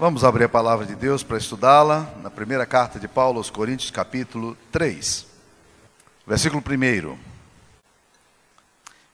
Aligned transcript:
Vamos 0.00 0.24
abrir 0.24 0.44
a 0.44 0.48
palavra 0.48 0.86
de 0.86 0.94
Deus 0.94 1.22
para 1.22 1.36
estudá-la 1.36 2.10
na 2.22 2.30
primeira 2.30 2.64
carta 2.64 2.98
de 2.98 3.06
Paulo 3.06 3.36
aos 3.36 3.50
Coríntios, 3.50 3.90
capítulo 3.90 4.56
3, 4.72 5.26
versículo 6.26 6.64
1. 6.66 7.18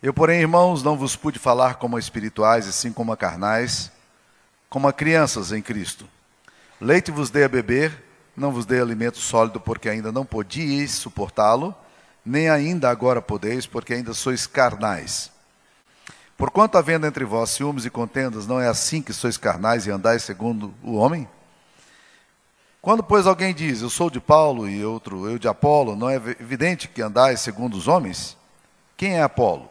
Eu, 0.00 0.14
porém, 0.14 0.40
irmãos, 0.40 0.84
não 0.84 0.96
vos 0.96 1.16
pude 1.16 1.40
falar 1.40 1.74
como 1.74 1.96
a 1.96 1.98
espirituais, 1.98 2.68
e 2.68 2.72
sim 2.72 2.92
como 2.92 3.12
a 3.12 3.16
carnais, 3.16 3.90
como 4.70 4.86
a 4.86 4.92
crianças 4.92 5.50
em 5.50 5.60
Cristo. 5.60 6.08
Leite 6.80 7.10
vos 7.10 7.30
dei 7.30 7.42
a 7.42 7.48
beber, 7.48 8.04
não 8.36 8.52
vos 8.52 8.64
dei 8.64 8.80
alimento 8.80 9.18
sólido, 9.18 9.58
porque 9.58 9.88
ainda 9.88 10.12
não 10.12 10.24
podíeis 10.24 10.92
suportá-lo, 10.92 11.74
nem 12.24 12.48
ainda 12.48 12.88
agora 12.88 13.20
podeis, 13.20 13.66
porque 13.66 13.92
ainda 13.92 14.14
sois 14.14 14.46
carnais. 14.46 15.32
Porquanto 16.36 16.76
havendo 16.76 17.06
entre 17.06 17.24
vós 17.24 17.50
ciúmes 17.50 17.86
e 17.86 17.90
contendas, 17.90 18.46
não 18.46 18.60
é 18.60 18.68
assim 18.68 19.00
que 19.00 19.12
sois 19.12 19.36
carnais 19.38 19.86
e 19.86 19.90
andais 19.90 20.22
segundo 20.22 20.74
o 20.82 20.96
homem? 20.96 21.26
Quando, 22.82 23.02
pois, 23.02 23.26
alguém 23.26 23.54
diz, 23.54 23.80
eu 23.80 23.90
sou 23.90 24.10
de 24.10 24.20
Paulo 24.20 24.68
e 24.68 24.84
outro, 24.84 25.28
eu 25.28 25.38
de 25.38 25.48
Apolo, 25.48 25.96
não 25.96 26.08
é 26.08 26.16
evidente 26.16 26.86
que 26.86 27.02
andais 27.02 27.40
segundo 27.40 27.74
os 27.74 27.88
homens? 27.88 28.36
Quem 28.96 29.16
é 29.16 29.22
Apolo? 29.22 29.68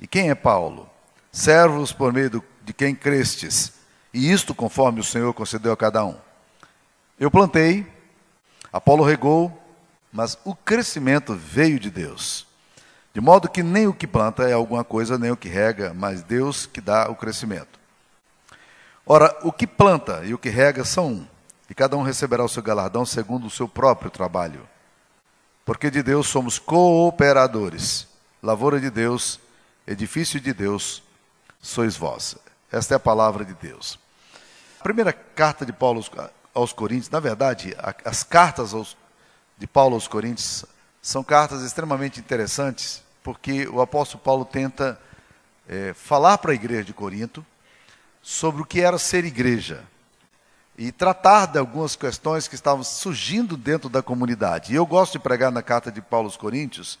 E 0.00 0.06
quem 0.06 0.30
é 0.30 0.34
Paulo? 0.34 0.88
Servos 1.32 1.90
por 1.90 2.12
meio 2.12 2.42
de 2.62 2.72
quem 2.72 2.94
crestes, 2.94 3.72
e 4.12 4.30
isto 4.30 4.54
conforme 4.54 5.00
o 5.00 5.04
Senhor 5.04 5.32
concedeu 5.32 5.72
a 5.72 5.76
cada 5.76 6.04
um. 6.04 6.16
Eu 7.18 7.30
plantei, 7.30 7.86
Apolo 8.72 9.02
regou, 9.02 9.60
mas 10.12 10.38
o 10.44 10.54
crescimento 10.54 11.34
veio 11.34 11.80
de 11.80 11.90
Deus. 11.90 12.46
De 13.14 13.20
modo 13.20 13.48
que 13.48 13.62
nem 13.62 13.86
o 13.86 13.92
que 13.92 14.06
planta 14.06 14.48
é 14.48 14.52
alguma 14.52 14.82
coisa, 14.82 15.18
nem 15.18 15.30
o 15.30 15.36
que 15.36 15.48
rega, 15.48 15.92
mas 15.94 16.22
Deus 16.22 16.64
que 16.64 16.80
dá 16.80 17.10
o 17.10 17.14
crescimento. 17.14 17.78
Ora, 19.04 19.36
o 19.42 19.52
que 19.52 19.66
planta 19.66 20.22
e 20.24 20.32
o 20.32 20.38
que 20.38 20.48
rega 20.48 20.84
são 20.84 21.08
um, 21.08 21.26
e 21.68 21.74
cada 21.74 21.96
um 21.96 22.02
receberá 22.02 22.44
o 22.44 22.48
seu 22.48 22.62
galardão 22.62 23.04
segundo 23.04 23.46
o 23.46 23.50
seu 23.50 23.68
próprio 23.68 24.10
trabalho. 24.10 24.66
Porque 25.64 25.90
de 25.90 26.02
Deus 26.02 26.26
somos 26.26 26.58
cooperadores. 26.58 28.08
Lavoura 28.42 28.80
de 28.80 28.90
Deus, 28.90 29.38
edifício 29.86 30.40
de 30.40 30.52
Deus, 30.52 31.02
sois 31.60 31.96
vós. 31.96 32.36
Esta 32.70 32.94
é 32.94 32.96
a 32.96 33.00
palavra 33.00 33.44
de 33.44 33.54
Deus. 33.54 33.98
A 34.80 34.82
primeira 34.82 35.12
carta 35.12 35.64
de 35.64 35.72
Paulo 35.72 36.04
aos 36.52 36.72
Coríntios, 36.72 37.10
na 37.10 37.20
verdade, 37.20 37.76
as 38.04 38.22
cartas 38.22 38.74
de 39.56 39.66
Paulo 39.66 39.94
aos 39.94 40.08
Coríntios 40.08 40.64
são 41.00 41.22
cartas 41.22 41.62
extremamente 41.62 42.20
interessantes, 42.20 43.01
porque 43.22 43.66
o 43.68 43.80
apóstolo 43.80 44.22
Paulo 44.22 44.44
tenta 44.44 45.00
é, 45.68 45.92
falar 45.94 46.38
para 46.38 46.52
a 46.52 46.54
igreja 46.54 46.84
de 46.84 46.92
Corinto 46.92 47.44
sobre 48.20 48.62
o 48.62 48.64
que 48.64 48.80
era 48.80 48.98
ser 48.98 49.24
igreja 49.24 49.84
e 50.76 50.90
tratar 50.90 51.46
de 51.46 51.58
algumas 51.58 51.94
questões 51.94 52.48
que 52.48 52.54
estavam 52.54 52.82
surgindo 52.82 53.56
dentro 53.56 53.88
da 53.88 54.02
comunidade. 54.02 54.72
E 54.72 54.76
eu 54.76 54.86
gosto 54.86 55.12
de 55.12 55.18
pregar 55.18 55.52
na 55.52 55.62
carta 55.62 55.92
de 55.92 56.00
Paulo 56.00 56.26
aos 56.26 56.36
Coríntios 56.36 56.98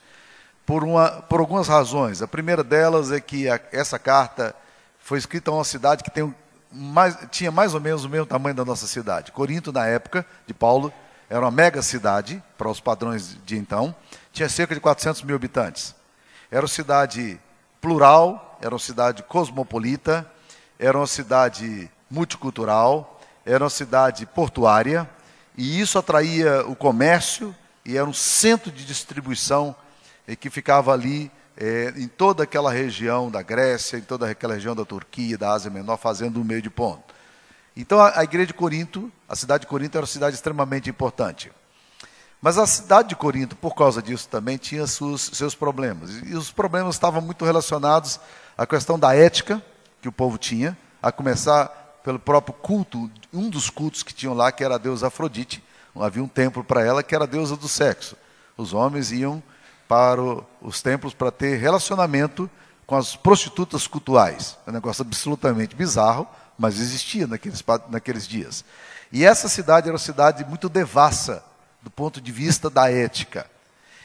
por, 0.66 0.84
uma, 0.84 1.10
por 1.22 1.40
algumas 1.40 1.68
razões. 1.68 2.22
A 2.22 2.28
primeira 2.28 2.62
delas 2.62 3.10
é 3.10 3.20
que 3.20 3.48
a, 3.48 3.60
essa 3.72 3.98
carta 3.98 4.54
foi 4.98 5.18
escrita 5.18 5.50
a 5.50 5.54
uma 5.54 5.64
cidade 5.64 6.04
que 6.04 6.10
tem 6.10 6.32
mais, 6.70 7.16
tinha 7.30 7.50
mais 7.50 7.74
ou 7.74 7.80
menos 7.80 8.04
o 8.04 8.08
mesmo 8.08 8.26
tamanho 8.26 8.54
da 8.54 8.64
nossa 8.64 8.86
cidade. 8.86 9.32
Corinto, 9.32 9.72
na 9.72 9.86
época 9.86 10.24
de 10.46 10.54
Paulo, 10.54 10.92
era 11.28 11.40
uma 11.40 11.50
mega 11.50 11.82
cidade, 11.82 12.42
para 12.56 12.68
os 12.68 12.80
padrões 12.80 13.36
de 13.44 13.56
então, 13.56 13.94
tinha 14.32 14.48
cerca 14.48 14.74
de 14.74 14.80
400 14.80 15.22
mil 15.22 15.34
habitantes. 15.34 15.94
Era 16.52 16.60
uma 16.60 16.68
cidade 16.68 17.40
plural, 17.80 18.58
era 18.60 18.74
uma 18.74 18.78
cidade 18.78 19.22
cosmopolita, 19.22 20.30
era 20.78 20.98
uma 20.98 21.06
cidade 21.06 21.90
multicultural, 22.10 23.18
era 23.42 23.64
uma 23.64 23.70
cidade 23.70 24.26
portuária, 24.26 25.08
e 25.56 25.80
isso 25.80 25.98
atraía 25.98 26.62
o 26.66 26.76
comércio, 26.76 27.56
e 27.86 27.96
era 27.96 28.04
um 28.04 28.12
centro 28.12 28.70
de 28.70 28.84
distribuição 28.84 29.74
que 30.38 30.50
ficava 30.50 30.92
ali 30.92 31.32
é, 31.56 31.94
em 31.96 32.06
toda 32.06 32.42
aquela 32.42 32.70
região 32.70 33.30
da 33.30 33.40
Grécia, 33.40 33.96
em 33.96 34.02
toda 34.02 34.28
aquela 34.28 34.52
região 34.52 34.76
da 34.76 34.84
Turquia, 34.84 35.38
da 35.38 35.52
Ásia 35.52 35.70
Menor, 35.70 35.96
fazendo 35.96 36.38
um 36.38 36.44
meio 36.44 36.60
de 36.60 36.68
ponto. 36.68 37.14
Então 37.74 37.98
a, 37.98 38.20
a 38.20 38.24
igreja 38.24 38.48
de 38.48 38.54
Corinto, 38.54 39.10
a 39.26 39.34
cidade 39.34 39.62
de 39.62 39.68
Corinto 39.68 39.96
era 39.96 40.04
uma 40.04 40.06
cidade 40.06 40.36
extremamente 40.36 40.90
importante. 40.90 41.50
Mas 42.42 42.58
a 42.58 42.66
cidade 42.66 43.10
de 43.10 43.16
Corinto, 43.16 43.54
por 43.54 43.72
causa 43.72 44.02
disso 44.02 44.28
também, 44.28 44.56
tinha 44.56 44.84
seus, 44.88 45.30
seus 45.32 45.54
problemas. 45.54 46.10
E 46.26 46.34
os 46.34 46.50
problemas 46.50 46.96
estavam 46.96 47.22
muito 47.22 47.44
relacionados 47.44 48.18
à 48.58 48.66
questão 48.66 48.98
da 48.98 49.14
ética 49.14 49.62
que 50.00 50.08
o 50.08 50.12
povo 50.12 50.36
tinha, 50.36 50.76
a 51.00 51.12
começar 51.12 51.68
pelo 52.02 52.18
próprio 52.18 52.52
culto, 52.52 53.08
um 53.32 53.48
dos 53.48 53.70
cultos 53.70 54.02
que 54.02 54.12
tinham 54.12 54.34
lá, 54.34 54.50
que 54.50 54.64
era 54.64 54.74
a 54.74 54.78
deusa 54.78 55.06
Afrodite. 55.06 55.62
Havia 55.94 56.24
um 56.24 56.26
templo 56.26 56.64
para 56.64 56.84
ela 56.84 57.00
que 57.00 57.14
era 57.14 57.22
a 57.22 57.28
deusa 57.28 57.56
do 57.56 57.68
sexo. 57.68 58.16
Os 58.56 58.74
homens 58.74 59.12
iam 59.12 59.40
para 59.86 60.20
os 60.60 60.82
templos 60.82 61.14
para 61.14 61.30
ter 61.30 61.58
relacionamento 61.58 62.50
com 62.88 62.96
as 62.96 63.14
prostitutas 63.14 63.86
cultuais. 63.86 64.58
É 64.66 64.70
um 64.70 64.72
negócio 64.72 65.02
absolutamente 65.02 65.76
bizarro, 65.76 66.26
mas 66.58 66.80
existia 66.80 67.28
naqueles, 67.28 67.62
naqueles 67.88 68.26
dias. 68.26 68.64
E 69.12 69.24
essa 69.24 69.48
cidade 69.48 69.86
era 69.86 69.92
uma 69.92 69.98
cidade 69.98 70.44
muito 70.44 70.68
devassa 70.68 71.51
do 71.82 71.90
ponto 71.90 72.20
de 72.20 72.30
vista 72.30 72.70
da 72.70 72.90
ética. 72.90 73.50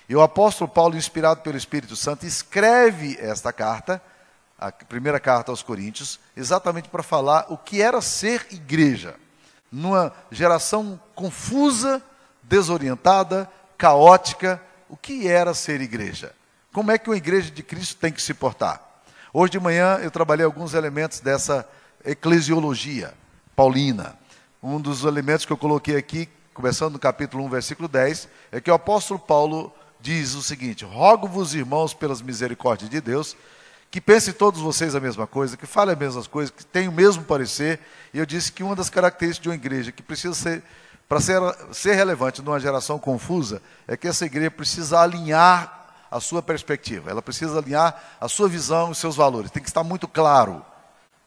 E 0.09 0.15
o 0.15 0.21
apóstolo 0.21 0.69
Paulo, 0.69 0.95
inspirado 0.95 1.41
pelo 1.41 1.57
Espírito 1.57 1.95
Santo, 1.95 2.25
escreve 2.25 3.17
esta 3.19 3.53
carta, 3.53 4.01
a 4.57 4.71
primeira 4.71 5.19
carta 5.19 5.51
aos 5.51 5.61
Coríntios, 5.61 6.19
exatamente 6.35 6.89
para 6.89 7.03
falar 7.03 7.45
o 7.49 7.57
que 7.57 7.81
era 7.81 8.01
ser 8.01 8.47
igreja, 8.51 9.15
numa 9.71 10.13
geração 10.31 10.99
confusa, 11.13 12.01
desorientada, 12.41 13.49
caótica, 13.77 14.61
o 14.89 14.95
que 14.95 15.27
era 15.27 15.53
ser 15.53 15.81
igreja? 15.81 16.33
Como 16.73 16.91
é 16.91 16.97
que 16.97 17.09
uma 17.09 17.17
igreja 17.17 17.51
de 17.51 17.61
Cristo 17.61 17.97
tem 17.97 18.11
que 18.11 18.21
se 18.21 18.33
portar? 18.33 18.81
Hoje 19.33 19.51
de 19.51 19.59
manhã 19.59 19.99
eu 20.01 20.09
trabalhei 20.09 20.45
alguns 20.45 20.73
elementos 20.73 21.19
dessa 21.19 21.67
eclesiologia 22.03 23.13
paulina. 23.55 24.17
Um 24.63 24.79
dos 24.79 25.03
elementos 25.03 25.45
que 25.45 25.51
eu 25.51 25.57
coloquei 25.57 25.97
aqui, 25.97 26.29
começando 26.57 26.93
no 26.93 26.99
capítulo 26.99 27.43
1, 27.43 27.49
versículo 27.49 27.87
10, 27.87 28.27
é 28.51 28.59
que 28.59 28.71
o 28.71 28.73
apóstolo 28.73 29.19
Paulo 29.19 29.71
diz 29.99 30.33
o 30.33 30.41
seguinte: 30.41 30.83
Rogo-vos, 30.83 31.53
irmãos, 31.53 31.93
pelas 31.93 32.19
misericórdias 32.19 32.89
de 32.89 32.99
Deus, 32.99 33.37
que 33.91 34.01
pensem 34.01 34.33
todos 34.33 34.59
vocês 34.59 34.95
a 34.95 34.99
mesma 34.99 35.27
coisa, 35.27 35.55
que 35.55 35.67
falem 35.67 35.93
as 35.93 35.99
mesmas 35.99 36.25
coisas, 36.25 36.49
que 36.49 36.65
tenham 36.65 36.91
o 36.91 36.95
mesmo 36.95 37.23
parecer. 37.23 37.79
E 38.11 38.17
eu 38.17 38.25
disse 38.25 38.51
que 38.51 38.63
uma 38.63 38.75
das 38.75 38.89
características 38.89 39.43
de 39.43 39.49
uma 39.49 39.55
igreja 39.55 39.91
que 39.91 40.01
precisa 40.01 40.33
ser, 40.33 40.63
para 41.07 41.21
ser, 41.21 41.39
ser 41.71 41.93
relevante 41.93 42.41
numa 42.41 42.59
geração 42.59 42.97
confusa, 42.97 43.61
é 43.87 43.95
que 43.95 44.07
essa 44.07 44.25
igreja 44.25 44.49
precisa 44.49 44.99
alinhar 44.99 45.93
a 46.09 46.19
sua 46.19 46.41
perspectiva, 46.41 47.11
ela 47.11 47.21
precisa 47.21 47.59
alinhar 47.59 48.17
a 48.19 48.27
sua 48.27 48.49
visão 48.49 48.91
e 48.91 48.95
seus 48.95 49.15
valores. 49.15 49.51
Tem 49.51 49.61
que 49.61 49.69
estar 49.69 49.83
muito 49.83 50.07
claro. 50.07 50.65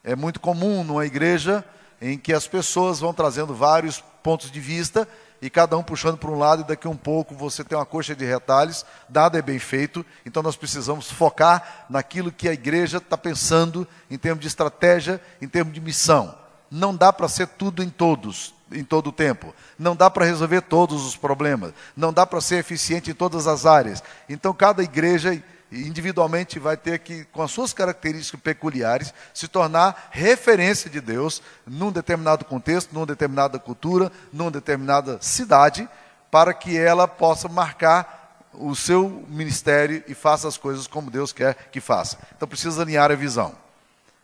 É 0.02 0.16
muito 0.16 0.40
comum 0.40 0.82
numa 0.82 1.06
igreja 1.06 1.64
em 2.00 2.18
que 2.18 2.32
as 2.32 2.46
pessoas 2.46 3.00
vão 3.00 3.12
trazendo 3.12 3.54
vários 3.54 4.02
pontos 4.22 4.50
de 4.50 4.60
vista 4.60 5.06
e 5.42 5.48
cada 5.48 5.76
um 5.76 5.82
puxando 5.82 6.18
para 6.18 6.30
um 6.30 6.38
lado, 6.38 6.62
e 6.62 6.66
daqui 6.66 6.86
a 6.86 6.90
um 6.90 6.96
pouco 6.96 7.34
você 7.34 7.64
tem 7.64 7.76
uma 7.76 7.86
coxa 7.86 8.14
de 8.14 8.24
retalhos, 8.24 8.84
nada 9.08 9.38
é 9.38 9.42
bem 9.42 9.58
feito, 9.58 10.04
então 10.24 10.42
nós 10.42 10.56
precisamos 10.56 11.10
focar 11.10 11.86
naquilo 11.88 12.30
que 12.30 12.48
a 12.48 12.52
igreja 12.52 12.98
está 12.98 13.16
pensando 13.16 13.88
em 14.10 14.18
termos 14.18 14.42
de 14.42 14.48
estratégia, 14.48 15.20
em 15.40 15.48
termos 15.48 15.72
de 15.72 15.80
missão. 15.80 16.34
Não 16.70 16.94
dá 16.94 17.12
para 17.12 17.26
ser 17.26 17.48
tudo 17.48 17.82
em 17.82 17.88
todos, 17.88 18.54
em 18.70 18.84
todo 18.84 19.08
o 19.08 19.12
tempo. 19.12 19.52
Não 19.78 19.96
dá 19.96 20.08
para 20.08 20.24
resolver 20.24 20.60
todos 20.60 21.04
os 21.04 21.16
problemas. 21.16 21.72
Não 21.96 22.12
dá 22.12 22.24
para 22.24 22.40
ser 22.40 22.56
eficiente 22.56 23.10
em 23.10 23.14
todas 23.14 23.48
as 23.48 23.66
áreas. 23.66 24.02
Então 24.28 24.52
cada 24.52 24.82
igreja 24.82 25.42
individualmente 25.72 26.58
vai 26.58 26.76
ter 26.76 26.98
que, 26.98 27.24
com 27.26 27.42
as 27.42 27.50
suas 27.50 27.72
características 27.72 28.40
peculiares, 28.40 29.14
se 29.32 29.46
tornar 29.46 30.08
referência 30.10 30.90
de 30.90 31.00
Deus 31.00 31.42
num 31.66 31.92
determinado 31.92 32.44
contexto, 32.44 32.92
numa 32.92 33.06
determinada 33.06 33.58
cultura, 33.58 34.10
numa 34.32 34.50
determinada 34.50 35.18
cidade, 35.20 35.88
para 36.30 36.52
que 36.52 36.76
ela 36.76 37.06
possa 37.06 37.48
marcar 37.48 38.48
o 38.52 38.74
seu 38.74 39.24
ministério 39.28 40.02
e 40.08 40.14
faça 40.14 40.48
as 40.48 40.56
coisas 40.56 40.86
como 40.86 41.10
Deus 41.10 41.32
quer 41.32 41.54
que 41.70 41.80
faça. 41.80 42.18
Então 42.36 42.48
precisa 42.48 42.82
alinhar 42.82 43.10
a 43.10 43.14
visão. 43.14 43.54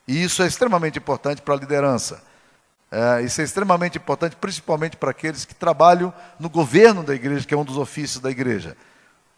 E 0.07 0.23
isso 0.23 0.43
é 0.43 0.47
extremamente 0.47 0.99
importante 0.99 1.43
para 1.43 1.55
a 1.55 1.59
liderança. 1.59 2.23
É, 2.91 3.23
isso 3.23 3.41
é 3.41 3.45
extremamente 3.45 3.99
importante, 3.99 4.37
principalmente 4.37 4.97
para 4.97 5.11
aqueles 5.11 5.45
que 5.45 5.55
trabalham 5.55 6.13
no 6.39 6.49
governo 6.49 7.03
da 7.03 7.15
igreja, 7.15 7.47
que 7.47 7.55
é 7.55 7.57
um 7.57 7.65
dos 7.65 7.77
ofícios 7.77 8.21
da 8.21 8.31
igreja 8.31 8.77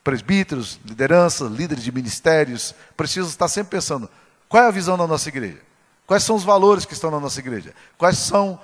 presbíteros, 0.02 0.80
lideranças, 0.84 1.50
líderes 1.50 1.84
de 1.84 1.92
ministérios, 1.92 2.74
precisam 2.96 3.28
estar 3.28 3.48
sempre 3.48 3.72
pensando: 3.72 4.08
qual 4.48 4.64
é 4.64 4.66
a 4.66 4.70
visão 4.70 4.96
da 4.96 5.06
nossa 5.06 5.28
igreja? 5.28 5.58
Quais 6.06 6.24
são 6.24 6.36
os 6.36 6.44
valores 6.44 6.86
que 6.86 6.94
estão 6.94 7.10
na 7.10 7.20
nossa 7.20 7.38
igreja? 7.38 7.74
Quais 7.98 8.16
são, 8.16 8.58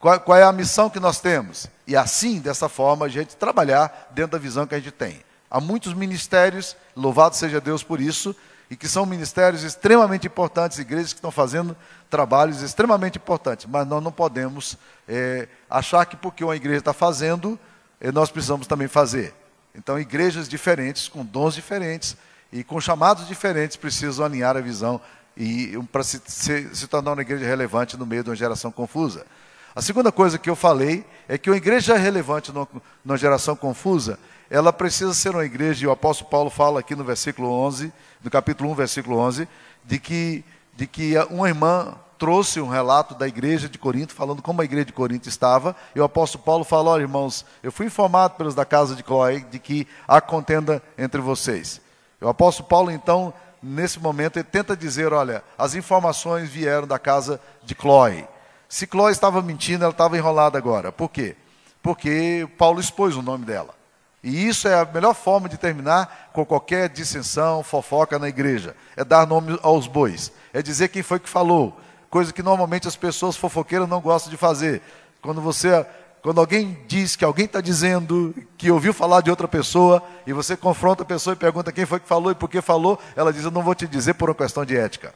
qual, 0.00 0.18
qual 0.18 0.36
é 0.36 0.42
a 0.42 0.52
missão 0.52 0.90
que 0.90 0.98
nós 0.98 1.20
temos? 1.20 1.68
E 1.86 1.96
assim, 1.96 2.40
dessa 2.40 2.68
forma, 2.68 3.06
a 3.06 3.08
gente 3.08 3.36
trabalhar 3.36 4.08
dentro 4.10 4.32
da 4.32 4.38
visão 4.38 4.66
que 4.66 4.74
a 4.74 4.78
gente 4.78 4.90
tem. 4.90 5.22
Há 5.50 5.60
muitos 5.60 5.94
ministérios, 5.94 6.76
louvado 6.96 7.36
seja 7.36 7.60
Deus 7.60 7.82
por 7.82 8.00
isso, 8.00 8.34
e 8.70 8.76
que 8.76 8.88
são 8.88 9.06
ministérios 9.06 9.62
extremamente 9.62 10.26
importantes, 10.26 10.78
igrejas 10.78 11.12
que 11.12 11.18
estão 11.18 11.30
fazendo 11.30 11.76
trabalhos 12.10 12.60
extremamente 12.62 13.16
importantes, 13.16 13.66
mas 13.66 13.86
nós 13.86 14.02
não 14.02 14.12
podemos 14.12 14.76
é, 15.06 15.48
achar 15.70 16.04
que 16.04 16.16
porque 16.16 16.44
uma 16.44 16.56
igreja 16.56 16.80
está 16.80 16.92
fazendo, 16.92 17.58
é, 18.00 18.12
nós 18.12 18.30
precisamos 18.30 18.66
também 18.66 18.88
fazer. 18.88 19.34
Então, 19.74 19.98
igrejas 19.98 20.48
diferentes, 20.48 21.08
com 21.08 21.24
dons 21.24 21.54
diferentes 21.54 22.16
e 22.52 22.64
com 22.64 22.80
chamados 22.80 23.28
diferentes, 23.28 23.76
precisam 23.76 24.24
alinhar 24.24 24.56
a 24.56 24.60
visão 24.60 25.00
e 25.36 25.78
para 25.92 26.02
se, 26.02 26.20
se, 26.26 26.74
se 26.74 26.86
tornar 26.88 27.12
uma 27.12 27.22
igreja 27.22 27.46
relevante 27.46 27.96
no 27.96 28.04
meio 28.04 28.24
de 28.24 28.30
uma 28.30 28.36
geração 28.36 28.72
confusa. 28.72 29.24
A 29.74 29.80
segunda 29.80 30.10
coisa 30.10 30.38
que 30.38 30.50
eu 30.50 30.56
falei 30.56 31.04
é 31.28 31.38
que 31.38 31.48
uma 31.48 31.56
igreja 31.56 31.96
relevante 31.96 32.52
numa 33.04 33.16
geração 33.16 33.54
confusa, 33.54 34.18
ela 34.50 34.72
precisa 34.72 35.14
ser 35.14 35.30
uma 35.30 35.44
igreja, 35.44 35.84
e 35.84 35.86
o 35.86 35.92
apóstolo 35.92 36.28
Paulo 36.28 36.50
fala 36.50 36.80
aqui 36.80 36.96
no 36.96 37.04
versículo 37.04 37.48
11, 37.48 37.92
no 38.24 38.30
capítulo 38.30 38.70
1, 38.72 38.74
versículo 38.74 39.18
11, 39.18 39.46
de 39.84 39.98
que, 40.00 40.44
de 40.74 40.86
que 40.86 41.14
uma 41.30 41.48
irmã 41.48 41.94
trouxe 42.18 42.60
um 42.60 42.68
relato 42.68 43.14
da 43.14 43.28
igreja 43.28 43.68
de 43.68 43.78
Corinto, 43.78 44.12
falando 44.12 44.42
como 44.42 44.60
a 44.60 44.64
igreja 44.64 44.86
de 44.86 44.92
Corinto 44.92 45.28
estava, 45.28 45.76
e 45.94 46.00
o 46.00 46.04
apóstolo 46.04 46.42
Paulo 46.42 46.64
falou, 46.64 46.92
olha 46.92 47.02
irmãos, 47.02 47.46
eu 47.62 47.70
fui 47.70 47.86
informado 47.86 48.34
pelos 48.34 48.54
da 48.54 48.64
casa 48.64 48.96
de 48.96 49.02
Cloé 49.02 49.38
de 49.38 49.58
que 49.58 49.86
há 50.06 50.20
contenda 50.20 50.82
entre 50.98 51.20
vocês. 51.20 51.80
O 52.20 52.28
apóstolo 52.28 52.68
Paulo, 52.68 52.90
então, 52.90 53.32
nesse 53.62 54.00
momento, 54.00 54.36
ele 54.36 54.44
tenta 54.44 54.76
dizer, 54.76 55.12
olha, 55.12 55.42
as 55.56 55.74
informações 55.74 56.50
vieram 56.50 56.86
da 56.86 56.98
casa 56.98 57.40
de 57.62 57.74
Cloé. 57.74 58.28
Se 58.68 58.86
Cloé 58.86 59.12
estava 59.12 59.40
mentindo, 59.40 59.84
ela 59.84 59.92
estava 59.92 60.16
enrolada 60.16 60.58
agora. 60.58 60.90
Por 60.90 61.08
quê? 61.08 61.36
Porque 61.80 62.48
Paulo 62.58 62.80
expôs 62.80 63.16
o 63.16 63.22
nome 63.22 63.44
dela. 63.44 63.78
E 64.22 64.48
isso 64.48 64.66
é 64.66 64.74
a 64.74 64.84
melhor 64.84 65.14
forma 65.14 65.48
de 65.48 65.56
terminar 65.56 66.30
com 66.32 66.44
qualquer 66.44 66.88
dissensão, 66.88 67.62
fofoca 67.62 68.18
na 68.18 68.28
igreja. 68.28 68.74
É 68.96 69.04
dar 69.04 69.26
nome 69.26 69.58
aos 69.62 69.86
bois. 69.86 70.32
É 70.52 70.60
dizer 70.60 70.88
quem 70.88 71.02
foi 71.02 71.20
que 71.20 71.28
falou. 71.28 71.80
Coisa 72.10 72.32
que 72.32 72.42
normalmente 72.42 72.88
as 72.88 72.96
pessoas 72.96 73.36
fofoqueiras 73.36 73.88
não 73.88 74.00
gostam 74.00 74.30
de 74.30 74.36
fazer. 74.36 74.80
Quando 75.20 75.40
você, 75.40 75.84
quando 76.22 76.40
alguém 76.40 76.78
diz 76.86 77.16
que 77.16 77.24
alguém 77.24 77.44
está 77.44 77.60
dizendo 77.60 78.34
que 78.56 78.70
ouviu 78.70 78.94
falar 78.94 79.20
de 79.20 79.30
outra 79.30 79.46
pessoa, 79.46 80.02
e 80.26 80.32
você 80.32 80.56
confronta 80.56 81.02
a 81.02 81.06
pessoa 81.06 81.34
e 81.34 81.36
pergunta 81.36 81.72
quem 81.72 81.84
foi 81.84 82.00
que 82.00 82.08
falou 82.08 82.32
e 82.32 82.34
por 82.34 82.48
que 82.48 82.62
falou, 82.62 82.98
ela 83.14 83.32
diz, 83.32 83.44
eu 83.44 83.50
não 83.50 83.62
vou 83.62 83.74
te 83.74 83.86
dizer 83.86 84.14
por 84.14 84.30
uma 84.30 84.34
questão 84.34 84.64
de 84.64 84.76
ética. 84.76 85.12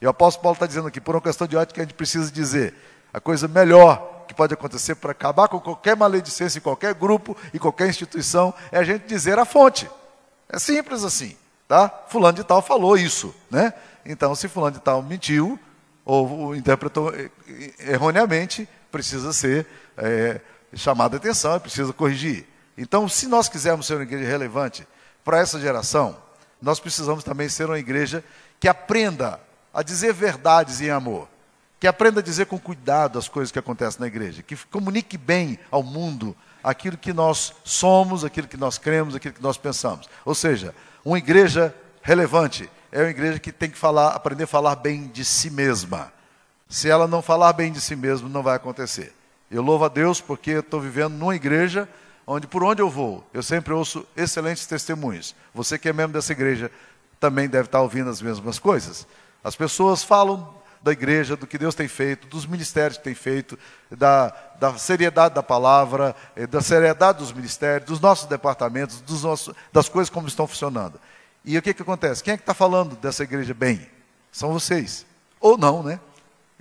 E 0.00 0.06
o 0.06 0.10
apóstolo 0.10 0.42
Paulo 0.42 0.56
está 0.56 0.66
dizendo 0.66 0.88
aqui, 0.88 1.00
por 1.00 1.14
uma 1.14 1.22
questão 1.22 1.46
de 1.46 1.56
ética, 1.56 1.80
a 1.80 1.84
gente 1.84 1.94
precisa 1.94 2.30
dizer. 2.30 2.74
A 3.14 3.20
coisa 3.20 3.48
melhor 3.48 4.24
que 4.28 4.34
pode 4.34 4.52
acontecer 4.52 4.96
para 4.96 5.12
acabar 5.12 5.48
com 5.48 5.58
qualquer 5.58 5.96
maledicência 5.96 6.58
em 6.58 6.62
qualquer 6.62 6.92
grupo 6.92 7.34
e 7.54 7.58
qualquer 7.58 7.88
instituição 7.88 8.52
é 8.70 8.78
a 8.78 8.84
gente 8.84 9.06
dizer 9.06 9.38
a 9.38 9.44
fonte. 9.46 9.88
É 10.48 10.58
simples 10.58 11.02
assim, 11.02 11.34
tá? 11.66 11.88
Fulano 12.08 12.36
de 12.36 12.44
tal 12.44 12.60
falou 12.60 12.96
isso, 12.96 13.34
né? 13.50 13.72
Então, 14.04 14.34
se 14.34 14.48
fulano 14.48 14.76
de 14.76 14.82
tal 14.82 15.02
mentiu 15.02 15.58
ou 16.06 16.56
interpretou 16.56 17.12
erroneamente, 17.80 18.66
precisa 18.90 19.32
ser 19.34 19.66
é, 19.98 20.40
chamado 20.72 21.14
a 21.14 21.16
atenção, 21.18 21.60
precisa 21.60 21.92
corrigir. 21.92 22.46
Então, 22.78 23.06
se 23.08 23.26
nós 23.26 23.48
quisermos 23.48 23.86
ser 23.86 23.94
uma 23.94 24.04
igreja 24.04 24.26
relevante 24.26 24.88
para 25.22 25.38
essa 25.38 25.60
geração, 25.60 26.16
nós 26.62 26.80
precisamos 26.80 27.22
também 27.22 27.48
ser 27.48 27.66
uma 27.66 27.78
igreja 27.78 28.24
que 28.58 28.68
aprenda 28.68 29.38
a 29.74 29.82
dizer 29.82 30.14
verdades 30.14 30.80
em 30.80 30.88
amor 30.88 31.28
que 31.78 31.86
aprenda 31.86 32.20
a 32.20 32.22
dizer 32.22 32.46
com 32.46 32.58
cuidado 32.58 33.18
as 33.18 33.28
coisas 33.28 33.52
que 33.52 33.58
acontecem 33.58 34.00
na 34.00 34.06
igreja, 34.06 34.42
que 34.42 34.56
comunique 34.56 35.18
bem 35.18 35.58
ao 35.70 35.82
mundo 35.82 36.34
aquilo 36.64 36.96
que 36.96 37.12
nós 37.12 37.52
somos, 37.64 38.24
aquilo 38.24 38.48
que 38.48 38.56
nós 38.56 38.78
cremos, 38.78 39.14
aquilo 39.14 39.34
que 39.34 39.42
nós 39.42 39.56
pensamos. 39.56 40.08
Ou 40.24 40.34
seja, 40.34 40.74
uma 41.04 41.18
igreja 41.18 41.74
relevante 42.02 42.68
é 42.92 43.00
uma 43.00 43.10
igreja 43.10 43.38
que 43.38 43.52
tem 43.52 43.70
que 43.70 43.78
falar, 43.78 44.08
aprender 44.08 44.44
a 44.44 44.46
falar 44.46 44.76
bem 44.76 45.08
de 45.08 45.24
si 45.24 45.50
mesma. 45.50 46.12
Se 46.68 46.88
ela 46.88 47.06
não 47.06 47.22
falar 47.22 47.52
bem 47.52 47.72
de 47.72 47.80
si 47.80 47.94
mesma, 47.94 48.28
não 48.28 48.42
vai 48.42 48.56
acontecer. 48.56 49.12
Eu 49.50 49.62
louvo 49.62 49.84
a 49.84 49.88
Deus 49.88 50.20
porque 50.20 50.52
estou 50.52 50.80
vivendo 50.80 51.14
numa 51.14 51.36
igreja 51.36 51.88
onde, 52.26 52.46
por 52.46 52.64
onde 52.64 52.82
eu 52.82 52.90
vou, 52.90 53.24
eu 53.32 53.42
sempre 53.42 53.72
ouço 53.72 54.04
excelentes 54.16 54.66
testemunhos. 54.66 55.34
Você 55.54 55.78
que 55.78 55.88
é 55.88 55.92
membro 55.92 56.14
dessa 56.14 56.32
igreja 56.32 56.70
também 57.20 57.48
deve 57.48 57.66
estar 57.66 57.80
ouvindo 57.80 58.10
as 58.10 58.20
mesmas 58.20 58.58
coisas. 58.58 59.06
As 59.44 59.54
pessoas 59.54 60.02
falam 60.02 60.56
da 60.82 60.92
igreja, 60.92 61.36
do 61.36 61.46
que 61.46 61.58
Deus 61.58 61.74
tem 61.74 61.88
feito, 61.88 62.26
dos 62.28 62.46
ministérios 62.46 62.98
que 62.98 63.04
tem 63.04 63.14
feito, 63.14 63.58
da, 63.90 64.32
da 64.58 64.76
seriedade 64.78 65.34
da 65.34 65.42
palavra, 65.42 66.14
eh, 66.36 66.46
da 66.46 66.60
seriedade 66.60 67.18
dos 67.18 67.32
ministérios, 67.32 67.88
dos 67.88 68.00
nossos 68.00 68.26
departamentos, 68.26 69.00
dos 69.00 69.22
nossos, 69.22 69.54
das 69.72 69.88
coisas 69.88 70.10
como 70.10 70.28
estão 70.28 70.46
funcionando. 70.46 71.00
E 71.46 71.56
o 71.56 71.62
que, 71.62 71.72
que 71.72 71.82
acontece? 71.82 72.24
Quem 72.24 72.34
é 72.34 72.36
que 72.36 72.42
está 72.42 72.52
falando 72.52 72.96
dessa 72.96 73.22
igreja 73.22 73.54
bem? 73.54 73.86
São 74.32 74.52
vocês. 74.52 75.06
Ou 75.40 75.56
não, 75.56 75.80
né? 75.80 76.00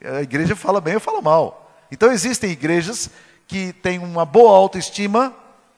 A 0.04 0.22
igreja 0.22 0.56
fala 0.56 0.80
bem 0.80 0.94
ou 0.94 1.00
fala 1.00 1.24
mal. 1.24 1.72
Então 1.92 2.12
existem 2.12 2.52
igrejas 2.52 3.10
que 3.48 3.74
têm 3.74 3.98
uma 3.98 4.26
boa 4.26 4.56
autoestima 4.56 5.34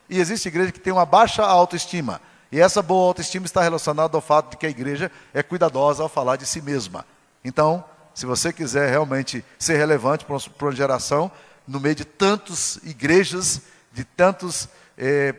e 0.09 0.19
existe 0.19 0.49
igreja 0.49 0.73
que 0.73 0.79
tem 0.79 0.91
uma 0.91 1.05
baixa 1.05 1.41
autoestima. 1.41 2.21
E 2.51 2.59
essa 2.59 2.81
boa 2.81 3.07
autoestima 3.07 3.45
está 3.45 3.61
relacionada 3.61 4.17
ao 4.17 4.21
fato 4.21 4.51
de 4.51 4.57
que 4.57 4.65
a 4.65 4.69
igreja 4.69 5.09
é 5.33 5.41
cuidadosa 5.41 6.03
ao 6.03 6.09
falar 6.09 6.35
de 6.35 6.45
si 6.45 6.61
mesma. 6.61 7.05
Então, 7.45 7.83
se 8.13 8.25
você 8.25 8.51
quiser 8.51 8.89
realmente 8.89 9.43
ser 9.57 9.77
relevante 9.77 10.25
para 10.25 10.35
uma 10.35 10.71
geração, 10.73 11.31
no 11.65 11.79
meio 11.79 11.95
de 11.95 12.03
tantas 12.03 12.77
igrejas, 12.83 13.61
de 13.93 14.03
tantos 14.03 14.67
eh, 14.97 15.33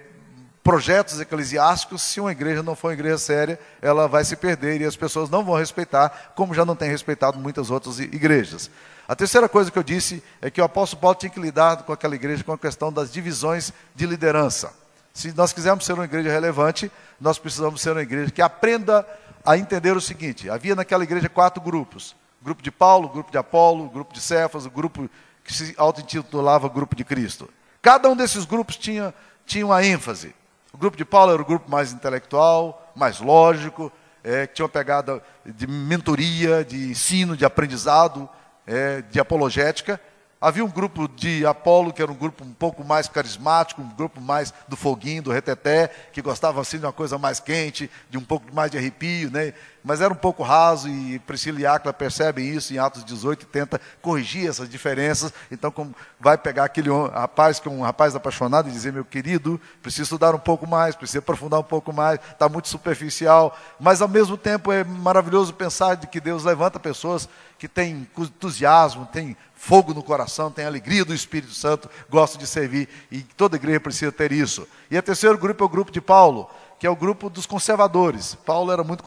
projetos 0.69 1.19
eclesiásticos, 1.19 2.03
se 2.03 2.21
uma 2.21 2.31
igreja 2.31 2.63
não 2.63 2.77
for 2.77 2.89
uma 2.89 2.93
igreja 2.93 3.17
séria, 3.17 3.59
ela 3.81 4.07
vai 4.07 4.23
se 4.23 4.37
perder 4.37 4.83
e 4.83 4.85
as 4.85 4.95
pessoas 4.95 5.31
não 5.31 5.43
vão 5.43 5.55
respeitar, 5.55 6.33
como 6.35 6.53
já 6.53 6.63
não 6.63 6.77
tem 6.77 6.91
respeitado 6.91 7.39
muitas 7.39 7.71
outras 7.71 7.99
igrejas. 7.99 8.71
A 9.09 9.17
terceira 9.17 9.49
coisa 9.49 9.71
que 9.71 9.79
eu 9.79 9.83
disse 9.83 10.23
é 10.43 10.51
que 10.51 10.61
o 10.61 10.65
apóstolo 10.65 11.01
Paulo 11.01 11.17
tinha 11.17 11.31
que 11.31 11.41
lidar 11.41 11.85
com 11.85 11.93
aquela 11.95 12.15
igreja 12.15 12.45
com 12.45 12.53
a 12.53 12.59
questão 12.59 12.93
das 12.93 13.11
divisões 13.11 13.73
de 13.95 14.05
liderança. 14.05 14.75
Se 15.15 15.33
nós 15.33 15.55
quisermos 15.55 15.87
ser 15.87 15.95
uma 15.95 16.05
igreja 16.05 16.31
relevante, 16.31 16.93
nós 17.19 17.39
precisamos 17.39 17.81
ser 17.81 17.93
uma 17.93 18.03
igreja 18.03 18.31
que 18.31 18.43
aprenda 18.43 19.09
a 19.47 19.57
entender 19.57 19.97
o 19.97 20.03
seguinte: 20.03 20.51
havia 20.51 20.77
naquela 20.77 21.03
igreja 21.03 21.31
quatro 21.31 21.63
grupos 21.63 22.15
grupo 22.43 22.63
de 22.63 22.71
Paulo, 22.71 23.09
grupo 23.09 23.31
de 23.31 23.39
Apolo, 23.39 23.89
grupo 23.89 24.13
de 24.13 24.21
Cefas, 24.21 24.67
o 24.67 24.71
grupo 24.71 25.09
que 25.43 25.55
se 25.55 25.75
auto-intitulava 25.79 26.69
Grupo 26.69 26.95
de 26.95 27.05
Cristo. 27.05 27.49
Cada 27.81 28.11
um 28.11 28.15
desses 28.15 28.45
grupos 28.45 28.77
tinha, 28.77 29.15
tinha 29.47 29.65
uma 29.65 29.83
ênfase. 29.83 30.35
O 30.73 30.79
grupo 30.79 30.97
de 30.97 31.05
Paulo 31.05 31.33
era 31.33 31.41
o 31.41 31.45
grupo 31.45 31.71
mais 31.71 31.93
intelectual, 31.93 32.93
mais 32.95 33.21
lógico, 33.21 33.91
é, 34.23 34.47
que 34.47 34.55
tinha 34.55 34.65
uma 34.65 34.71
pegada 34.71 35.23
de 35.45 35.67
mentoria, 35.67 36.65
de 36.65 36.91
ensino, 36.91 37.37
de 37.37 37.45
aprendizado, 37.45 38.29
é, 38.67 39.03
de 39.03 39.19
apologética. 39.19 40.01
Havia 40.41 40.65
um 40.65 40.71
grupo 40.71 41.09
de 41.09 41.45
Apolo, 41.45 41.93
que 41.93 42.01
era 42.01 42.13
um 42.13 42.15
grupo 42.15 42.45
um 42.45 42.53
pouco 42.53 42.85
mais 42.85 43.09
carismático, 43.09 43.83
um 43.83 43.89
grupo 43.89 44.21
mais 44.21 44.55
do 44.69 44.77
foguinho, 44.77 45.23
do 45.23 45.33
reteté, 45.33 45.89
que 46.13 46.23
gostava 46.23 46.61
assim 46.61 46.79
de 46.79 46.87
uma 46.87 46.93
coisa 46.93 47.19
mais 47.19 47.41
quente, 47.41 47.91
de 48.09 48.17
um 48.17 48.23
pouco 48.23 48.55
mais 48.55 48.71
de 48.71 48.79
arrepio, 48.79 49.33
né? 49.33 49.53
mas 49.89 50.03
era 50.03 50.13
um 50.13 50.17
pouco 50.17 50.43
raso 50.43 50.87
e 50.87 51.19
Priscila 51.21 51.61
e 51.61 51.67
Áquila 51.67 51.95
percebem 51.95 52.47
isso 52.47 52.75
em 52.75 52.79
Atos 52.79 53.03
18 53.05 53.43
e 53.43 53.47
tenta 53.47 53.81
corrigir 54.03 54.47
essas 54.47 54.69
diferenças. 54.69 55.33
Então, 55.51 55.71
como 55.71 55.95
vai 56.21 56.37
pegar 56.37 56.65
aquele 56.65 56.91
rapaz 56.91 57.59
que 57.59 57.69
é 57.69 57.71
um 57.71 57.81
rapaz 57.81 58.15
apaixonado 58.15 58.69
e 58.69 58.73
dizer, 58.73 58.93
meu 58.93 59.05
querido, 59.05 59.61
preciso 59.83 60.03
estudar 60.03 60.35
um 60.35 60.39
pouco 60.39 60.67
mais, 60.67 60.95
preciso 60.95 61.21
aprofundar 61.21 61.61
um 61.61 61.65
pouco 61.65 61.91
mais, 61.91 62.21
está 62.31 62.51
muito 62.51 62.69
superficial. 62.69 63.57
Mas 63.81 64.03
ao 64.03 64.09
mesmo 64.09 64.37
tempo 64.37 64.71
é 64.71 64.85
maravilhoso 64.85 65.55
pensar 65.55 65.95
de 65.95 66.07
que 66.07 66.21
Deus 66.21 66.45
levanta 66.45 66.79
pessoas 66.79 67.27
que 67.59 67.67
têm 67.67 68.07
entusiasmo, 68.17 69.07
têm 69.07 69.37
fogo 69.59 69.93
no 69.93 70.03
coração, 70.03 70.51
têm 70.51 70.65
alegria 70.65 71.05
do 71.05 71.13
Espírito 71.13 71.53
Santo, 71.53 71.91
gostam 72.09 72.39
de 72.39 72.47
servir 72.47 72.89
e 73.11 73.21
toda 73.21 73.57
igreja 73.57 73.81
precisa 73.81 74.13
ter 74.13 74.33
isso. 74.33 74.67
E 74.91 74.97
o 74.97 75.03
terceiro 75.03 75.37
grupo 75.37 75.63
é 75.63 75.67
o 75.67 75.69
grupo 75.69 75.91
de 75.91 76.01
Paulo 76.01 76.49
que 76.79 76.87
é 76.87 76.91
o 76.91 76.95
grupo 76.97 77.29
dos 77.29 77.45
conservadores. 77.45 78.37
Paulo 78.37 78.71
era 78.71 78.85
muito, 78.85 79.03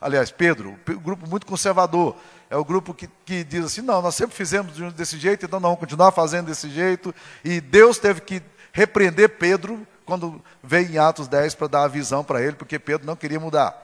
aliás, 0.00 0.30
Pedro, 0.30 0.78
um 0.86 0.98
grupo 1.00 1.28
muito 1.28 1.46
conservador. 1.46 2.14
É 2.50 2.56
o 2.56 2.64
grupo 2.64 2.92
que, 2.92 3.08
que 3.24 3.42
diz 3.42 3.64
assim: 3.64 3.80
não, 3.80 4.02
nós 4.02 4.14
sempre 4.14 4.36
fizemos 4.36 4.76
desse 4.92 5.18
jeito, 5.18 5.46
então 5.46 5.58
nós 5.58 5.68
vamos 5.68 5.80
continuar 5.80 6.12
fazendo 6.12 6.46
desse 6.46 6.68
jeito. 6.68 7.14
E 7.42 7.60
Deus 7.60 7.98
teve 7.98 8.20
que 8.20 8.42
repreender 8.72 9.38
Pedro 9.38 9.86
quando 10.04 10.42
veio 10.62 10.90
em 10.90 10.98
Atos 10.98 11.26
10 11.26 11.54
para 11.54 11.66
dar 11.66 11.84
a 11.84 11.88
visão 11.88 12.22
para 12.22 12.42
ele, 12.42 12.56
porque 12.56 12.78
Pedro 12.78 13.06
não 13.06 13.16
queria 13.16 13.40
mudar. 13.40 13.74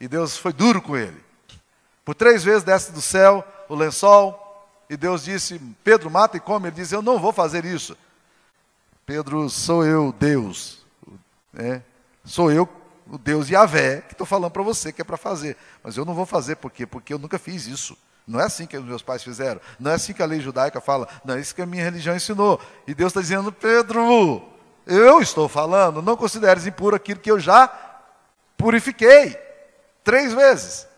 E 0.00 0.08
Deus 0.08 0.36
foi 0.36 0.52
duro 0.52 0.82
com 0.82 0.96
ele. 0.96 1.24
Por 2.04 2.14
três 2.14 2.42
vezes 2.42 2.64
desce 2.64 2.92
do 2.92 3.00
céu 3.00 3.44
o 3.68 3.74
lençol, 3.74 4.45
e 4.88 4.96
Deus 4.96 5.24
disse: 5.24 5.60
Pedro, 5.82 6.10
mata 6.10 6.36
e 6.36 6.40
come. 6.40 6.68
Ele 6.68 6.76
diz: 6.76 6.92
Eu 6.92 7.02
não 7.02 7.18
vou 7.18 7.32
fazer 7.32 7.64
isso. 7.64 7.96
Pedro, 9.04 9.48
sou 9.48 9.84
eu, 9.84 10.12
Deus. 10.12 10.84
É, 11.54 11.80
Sou 12.26 12.50
eu, 12.50 12.68
o 13.08 13.16
Deus 13.16 13.48
Yahvé, 13.48 14.00
que 14.00 14.12
estou 14.12 14.26
falando 14.26 14.50
para 14.50 14.62
você 14.62 14.92
que 14.92 15.00
é 15.00 15.04
para 15.04 15.16
fazer. 15.16 15.56
Mas 15.82 15.96
eu 15.96 16.04
não 16.04 16.12
vou 16.12 16.26
fazer, 16.26 16.56
por 16.56 16.72
quê? 16.72 16.84
Porque 16.84 17.14
eu 17.14 17.18
nunca 17.18 17.38
fiz 17.38 17.66
isso. 17.68 17.96
Não 18.26 18.40
é 18.40 18.44
assim 18.44 18.66
que 18.66 18.76
os 18.76 18.84
meus 18.84 19.00
pais 19.00 19.22
fizeram. 19.22 19.60
Não 19.78 19.92
é 19.92 19.94
assim 19.94 20.12
que 20.12 20.22
a 20.22 20.26
lei 20.26 20.40
judaica 20.40 20.80
fala. 20.80 21.08
Não 21.24 21.36
é 21.36 21.40
isso 21.40 21.54
que 21.54 21.62
a 21.62 21.66
minha 21.66 21.84
religião 21.84 22.16
ensinou. 22.16 22.60
E 22.84 22.92
Deus 22.92 23.10
está 23.10 23.20
dizendo, 23.20 23.52
Pedro, 23.52 24.42
eu 24.84 25.20
estou 25.20 25.48
falando, 25.48 26.02
não 26.02 26.16
consideres 26.16 26.66
impuro 26.66 26.96
aquilo 26.96 27.20
que 27.20 27.30
eu 27.30 27.38
já 27.38 27.68
purifiquei. 28.56 29.38
Três 30.02 30.32
vezes. 30.32 30.88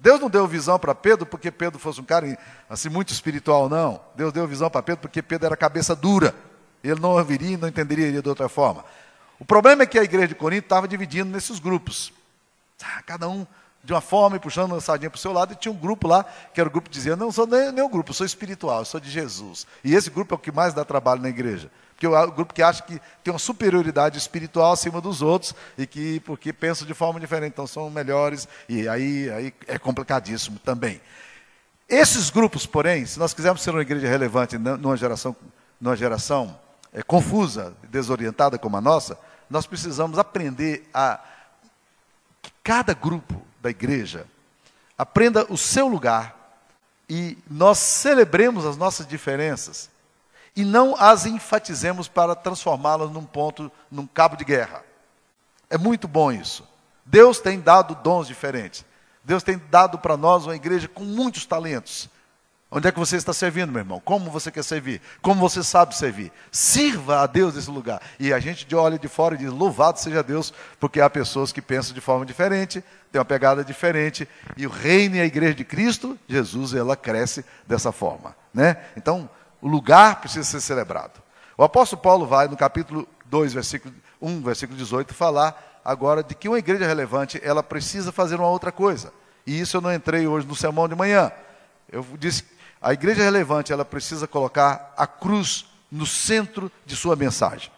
Deus 0.00 0.20
não 0.20 0.30
deu 0.30 0.46
visão 0.46 0.78
para 0.78 0.94
Pedro 0.94 1.26
porque 1.26 1.50
Pedro 1.50 1.78
fosse 1.78 2.00
um 2.00 2.04
cara 2.04 2.38
assim 2.70 2.88
muito 2.88 3.12
espiritual, 3.12 3.68
não. 3.68 4.00
Deus 4.14 4.32
deu 4.32 4.46
visão 4.46 4.70
para 4.70 4.82
Pedro 4.82 5.00
porque 5.00 5.20
Pedro 5.20 5.46
era 5.46 5.56
cabeça 5.56 5.96
dura. 5.96 6.34
Ele 6.84 7.00
não 7.00 7.10
ouviria 7.10 7.54
e 7.54 7.56
não 7.56 7.66
entenderia 7.66 8.22
de 8.22 8.28
outra 8.28 8.48
forma. 8.48 8.84
O 9.40 9.44
problema 9.44 9.82
é 9.82 9.86
que 9.86 9.98
a 9.98 10.04
igreja 10.04 10.28
de 10.28 10.34
Corinto 10.34 10.66
estava 10.66 10.86
dividindo 10.86 11.30
nesses 11.30 11.58
grupos. 11.58 12.12
Ah, 12.82 13.02
cada 13.04 13.28
um 13.28 13.44
de 13.82 13.92
uma 13.92 14.00
forma 14.00 14.36
e 14.36 14.40
puxando 14.40 14.74
a 14.74 14.80
sardinha 14.80 15.08
para 15.10 15.16
o 15.16 15.20
seu 15.20 15.32
lado, 15.32 15.52
e 15.52 15.56
tinha 15.56 15.72
um 15.72 15.76
grupo 15.76 16.06
lá, 16.06 16.24
que 16.52 16.60
era 16.60 16.68
o 16.68 16.72
grupo 16.72 16.90
dizia, 16.90 17.16
não 17.16 17.32
sou 17.32 17.46
nem, 17.46 17.72
nem 17.72 17.82
um 17.82 17.88
grupo, 17.88 18.12
sou 18.12 18.26
espiritual, 18.26 18.84
sou 18.84 19.00
de 19.00 19.10
Jesus. 19.10 19.66
E 19.82 19.94
esse 19.94 20.10
grupo 20.10 20.34
é 20.34 20.36
o 20.36 20.38
que 20.38 20.52
mais 20.52 20.74
dá 20.74 20.84
trabalho 20.84 21.22
na 21.22 21.28
igreja. 21.28 21.70
Porque 21.98 22.06
o 22.06 22.30
grupo 22.30 22.54
que 22.54 22.62
acha 22.62 22.80
que 22.84 23.00
tem 23.24 23.32
uma 23.32 23.40
superioridade 23.40 24.16
espiritual 24.16 24.70
acima 24.70 25.00
dos 25.00 25.20
outros 25.20 25.52
e 25.76 25.84
que 25.84 26.20
porque 26.20 26.52
pensam 26.52 26.86
de 26.86 26.94
forma 26.94 27.18
diferente, 27.18 27.54
então 27.54 27.66
são 27.66 27.90
melhores, 27.90 28.46
e 28.68 28.88
aí, 28.88 29.28
aí 29.28 29.54
é 29.66 29.80
complicadíssimo 29.80 30.60
também. 30.60 31.00
Esses 31.88 32.30
grupos, 32.30 32.66
porém, 32.66 33.04
se 33.04 33.18
nós 33.18 33.34
quisermos 33.34 33.62
ser 33.62 33.70
uma 33.70 33.82
igreja 33.82 34.06
relevante 34.06 34.56
numa 34.56 34.96
geração, 34.96 35.34
numa 35.80 35.96
geração 35.96 36.56
é, 36.92 37.02
confusa, 37.02 37.74
desorientada 37.90 38.56
como 38.58 38.76
a 38.76 38.80
nossa, 38.80 39.18
nós 39.50 39.66
precisamos 39.66 40.20
aprender 40.20 40.88
a 40.94 41.18
que 42.40 42.52
cada 42.62 42.94
grupo 42.94 43.42
da 43.60 43.70
igreja 43.70 44.24
aprenda 44.96 45.44
o 45.52 45.58
seu 45.58 45.88
lugar 45.88 46.62
e 47.08 47.36
nós 47.50 47.78
celebremos 47.78 48.64
as 48.64 48.76
nossas 48.76 49.04
diferenças 49.04 49.90
e 50.58 50.64
não 50.64 50.96
as 50.98 51.24
enfatizemos 51.24 52.08
para 52.08 52.34
transformá-las 52.34 53.12
num 53.12 53.24
ponto, 53.24 53.70
num 53.88 54.08
cabo 54.08 54.34
de 54.34 54.44
guerra. 54.44 54.82
É 55.70 55.78
muito 55.78 56.08
bom 56.08 56.32
isso. 56.32 56.66
Deus 57.06 57.38
tem 57.38 57.60
dado 57.60 57.94
dons 58.02 58.26
diferentes. 58.26 58.84
Deus 59.22 59.44
tem 59.44 59.56
dado 59.70 60.00
para 60.00 60.16
nós 60.16 60.46
uma 60.46 60.56
igreja 60.56 60.88
com 60.88 61.04
muitos 61.04 61.46
talentos. 61.46 62.10
Onde 62.72 62.88
é 62.88 62.92
que 62.92 62.98
você 62.98 63.14
está 63.14 63.32
servindo, 63.32 63.70
meu 63.70 63.82
irmão? 63.82 64.02
Como 64.04 64.32
você 64.32 64.50
quer 64.50 64.64
servir? 64.64 65.00
Como 65.22 65.40
você 65.40 65.62
sabe 65.62 65.96
servir? 65.96 66.32
Sirva 66.50 67.20
a 67.20 67.26
Deus 67.28 67.54
nesse 67.54 67.70
lugar. 67.70 68.02
E 68.18 68.32
a 68.32 68.40
gente 68.40 68.74
olha 68.74 68.98
de 68.98 69.06
fora 69.06 69.36
e 69.36 69.38
diz: 69.38 69.52
Louvado 69.52 70.00
seja 70.00 70.24
Deus, 70.24 70.52
porque 70.80 71.00
há 71.00 71.08
pessoas 71.08 71.52
que 71.52 71.62
pensam 71.62 71.94
de 71.94 72.00
forma 72.00 72.26
diferente, 72.26 72.82
têm 73.12 73.20
uma 73.20 73.24
pegada 73.24 73.64
diferente, 73.64 74.28
e 74.56 74.66
o 74.66 74.70
reino 74.70 75.14
e 75.14 75.20
a 75.20 75.24
igreja 75.24 75.54
de 75.54 75.64
Cristo, 75.64 76.18
Jesus, 76.28 76.74
ela 76.74 76.96
cresce 76.96 77.44
dessa 77.64 77.92
forma. 77.92 78.36
Né? 78.52 78.76
Então, 78.96 79.30
o 79.60 79.68
lugar 79.68 80.20
precisa 80.20 80.44
ser 80.44 80.60
celebrado. 80.60 81.22
O 81.56 81.64
apóstolo 81.64 82.00
Paulo 82.00 82.26
vai, 82.26 82.46
no 82.46 82.56
capítulo 82.56 83.08
2, 83.26 83.52
versículo 83.54 83.94
1, 84.20 84.42
versículo 84.42 84.78
18, 84.78 85.12
falar 85.12 85.80
agora 85.84 86.22
de 86.22 86.34
que 86.34 86.48
uma 86.48 86.58
igreja 86.58 86.86
relevante, 86.86 87.40
ela 87.42 87.62
precisa 87.62 88.12
fazer 88.12 88.36
uma 88.36 88.48
outra 88.48 88.70
coisa. 88.70 89.12
E 89.46 89.58
isso 89.58 89.76
eu 89.76 89.80
não 89.80 89.92
entrei 89.92 90.26
hoje 90.26 90.46
no 90.46 90.54
sermão 90.54 90.88
de 90.88 90.94
manhã. 90.94 91.32
Eu 91.90 92.06
disse, 92.18 92.44
a 92.80 92.92
igreja 92.92 93.22
relevante, 93.22 93.72
ela 93.72 93.84
precisa 93.84 94.26
colocar 94.26 94.92
a 94.96 95.06
cruz 95.06 95.66
no 95.90 96.06
centro 96.06 96.70
de 96.84 96.94
sua 96.94 97.16
mensagem. 97.16 97.70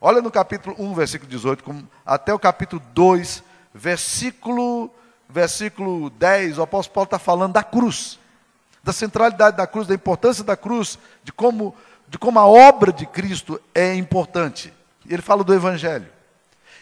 Olha 0.00 0.22
no 0.22 0.30
capítulo 0.30 0.74
1, 0.78 0.94
versículo 0.94 1.30
18, 1.30 1.88
até 2.06 2.32
o 2.32 2.38
capítulo 2.38 2.82
2, 2.92 3.42
versículo, 3.74 4.90
versículo 5.28 6.10
10, 6.10 6.58
o 6.58 6.62
apóstolo 6.62 6.94
Paulo 6.94 7.06
está 7.06 7.18
falando 7.18 7.52
da 7.52 7.62
cruz 7.62 8.18
da 8.82 8.92
centralidade 8.92 9.56
da 9.56 9.66
cruz, 9.66 9.86
da 9.86 9.94
importância 9.94 10.44
da 10.44 10.56
cruz, 10.56 10.98
de 11.22 11.32
como, 11.32 11.74
de 12.08 12.18
como 12.18 12.38
a 12.38 12.46
obra 12.46 12.92
de 12.92 13.06
Cristo 13.06 13.60
é 13.74 13.94
importante. 13.94 14.72
Ele 15.08 15.22
fala 15.22 15.44
do 15.44 15.54
Evangelho. 15.54 16.08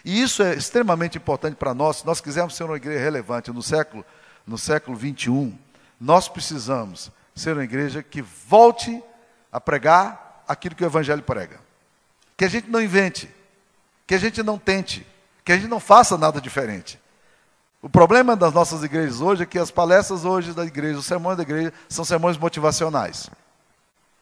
E 0.03 0.21
isso 0.21 0.41
é 0.41 0.53
extremamente 0.53 1.17
importante 1.17 1.55
para 1.55 1.73
nós, 1.73 1.97
se 1.97 2.05
nós 2.05 2.21
quisermos 2.21 2.55
ser 2.55 2.63
uma 2.63 2.77
igreja 2.77 3.03
relevante 3.03 3.51
no 3.51 3.61
século, 3.61 4.05
no 4.45 4.57
século 4.57 4.95
21, 4.95 5.57
nós 5.99 6.29
precisamos 6.29 7.11
ser 7.35 7.53
uma 7.53 7.63
igreja 7.63 8.01
que 8.01 8.21
volte 8.21 9.03
a 9.51 9.59
pregar 9.59 10.43
aquilo 10.47 10.75
que 10.75 10.83
o 10.83 10.87
Evangelho 10.87 11.23
prega. 11.23 11.59
Que 12.37 12.45
a 12.45 12.47
gente 12.47 12.69
não 12.69 12.81
invente, 12.81 13.29
que 14.05 14.15
a 14.15 14.17
gente 14.17 14.41
não 14.41 14.57
tente, 14.57 15.05
que 15.43 15.51
a 15.51 15.55
gente 15.55 15.67
não 15.67 15.79
faça 15.79 16.17
nada 16.17 16.39
diferente. 16.39 16.99
O 17.81 17.89
problema 17.89 18.35
das 18.35 18.53
nossas 18.53 18.83
igrejas 18.83 19.21
hoje 19.21 19.43
é 19.43 19.45
que 19.45 19.59
as 19.59 19.69
palestras 19.69 20.25
hoje 20.25 20.53
da 20.53 20.65
igreja, 20.65 20.97
os 20.97 21.05
sermões 21.05 21.37
da 21.37 21.43
igreja, 21.43 21.71
são 21.87 22.03
sermões 22.03 22.37
motivacionais. 22.37 23.29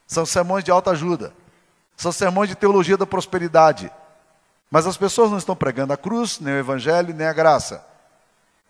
São 0.06 0.26
sermões 0.26 0.64
de 0.64 0.72
alta 0.72 0.92
ajuda. 0.92 1.34
São 1.96 2.12
sermões 2.12 2.50
de 2.50 2.56
teologia 2.56 2.98
da 2.98 3.06
prosperidade. 3.06 3.90
Mas 4.70 4.86
as 4.86 4.98
pessoas 4.98 5.32
não 5.32 5.38
estão 5.38 5.56
pregando 5.56 5.94
a 5.94 5.98
cruz, 5.98 6.40
nem 6.40 6.54
o 6.54 6.60
evangelho, 6.60 7.14
nem 7.14 7.26
a 7.26 7.34
graça. 7.34 7.86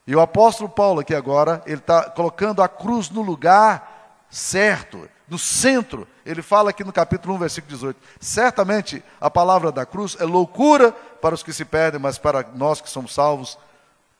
E 0.05 0.15
o 0.15 0.21
apóstolo 0.21 0.69
Paulo 0.69 0.99
aqui 0.99 1.15
agora, 1.15 1.63
ele 1.65 1.79
está 1.79 2.03
colocando 2.03 2.61
a 2.61 2.67
cruz 2.67 3.09
no 3.09 3.23
lugar 3.23 4.25
certo, 4.29 5.09
no 5.27 5.39
centro. 5.39 6.07
Ele 6.23 6.43
fala 6.43 6.69
aqui 6.69 6.83
no 6.83 6.93
capítulo 6.93 7.33
1, 7.35 7.37
versículo 7.39 7.73
18. 7.73 7.99
Certamente 8.19 9.03
a 9.19 9.31
palavra 9.31 9.71
da 9.71 9.83
cruz 9.83 10.15
é 10.19 10.25
loucura 10.25 10.91
para 10.91 11.33
os 11.33 11.41
que 11.41 11.51
se 11.51 11.65
perdem, 11.65 11.99
mas 11.99 12.19
para 12.19 12.45
nós 12.53 12.81
que 12.81 12.89
somos 12.89 13.13
salvos, 13.13 13.57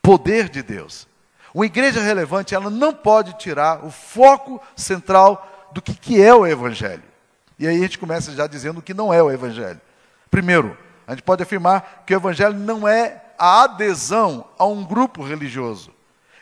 poder 0.06 0.48
de 0.50 0.62
Deus. 0.62 1.08
Uma 1.52 1.66
igreja 1.66 2.00
relevante, 2.00 2.54
ela 2.54 2.70
não 2.70 2.94
pode 2.94 3.34
tirar 3.40 3.84
o 3.84 3.90
foco 3.90 4.62
central 4.76 5.70
do 5.72 5.82
que, 5.82 5.96
que 5.96 6.22
é 6.22 6.34
o 6.34 6.46
Evangelho. 6.46 7.04
E 7.58 7.68
aí 7.68 7.76
a 7.76 7.80
gente 7.80 7.98
começa 7.98 8.32
já 8.34 8.46
dizendo 8.46 8.80
o 8.80 8.82
que 8.82 8.94
não 8.94 9.12
é 9.12 9.24
o 9.24 9.32
Evangelho. 9.32 9.82
Primeiro, 10.30 10.78
a 11.08 11.12
gente 11.12 11.24
pode 11.24 11.42
afirmar 11.42 12.04
que 12.06 12.14
o 12.14 12.18
Evangelho 12.18 12.54
não 12.54 12.88
é 12.88 13.24
a 13.38 13.64
adesão 13.64 14.46
a 14.60 14.66
um 14.66 14.84
grupo 14.84 15.24
religioso. 15.24 15.92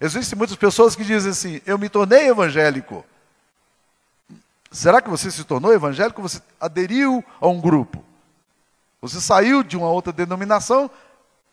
Existem 0.01 0.37
muitas 0.37 0.57
pessoas 0.57 0.95
que 0.95 1.03
dizem 1.05 1.31
assim: 1.31 1.61
eu 1.65 1.77
me 1.77 1.87
tornei 1.87 2.27
evangélico. 2.27 3.05
Será 4.71 5.01
que 5.01 5.09
você 5.09 5.31
se 5.31 5.43
tornou 5.43 5.71
evangélico? 5.71 6.21
Você 6.21 6.41
aderiu 6.59 7.23
a 7.39 7.47
um 7.47 7.61
grupo. 7.61 8.03
Você 9.01 9.21
saiu 9.21 9.63
de 9.63 9.77
uma 9.77 9.89
outra 9.89 10.11
denominação 10.11 10.89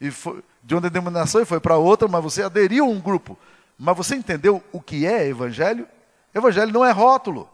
e 0.00 0.10
foi, 0.10 0.42
de 0.62 0.74
uma 0.74 0.80
denominação 0.80 1.42
e 1.42 1.44
foi 1.44 1.60
para 1.60 1.76
outra, 1.76 2.08
mas 2.08 2.22
você 2.22 2.42
aderiu 2.42 2.84
a 2.84 2.88
um 2.88 3.00
grupo. 3.00 3.38
Mas 3.78 3.96
você 3.96 4.14
entendeu 4.16 4.62
o 4.72 4.80
que 4.80 5.06
é 5.06 5.26
evangelho? 5.26 5.86
Evangelho 6.34 6.72
não 6.72 6.84
é 6.84 6.90
rótulo. 6.90 7.48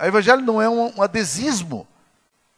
Evangelho 0.00 0.42
não 0.42 0.60
é 0.60 0.68
um, 0.68 0.98
um 0.98 1.02
adesismo. 1.02 1.86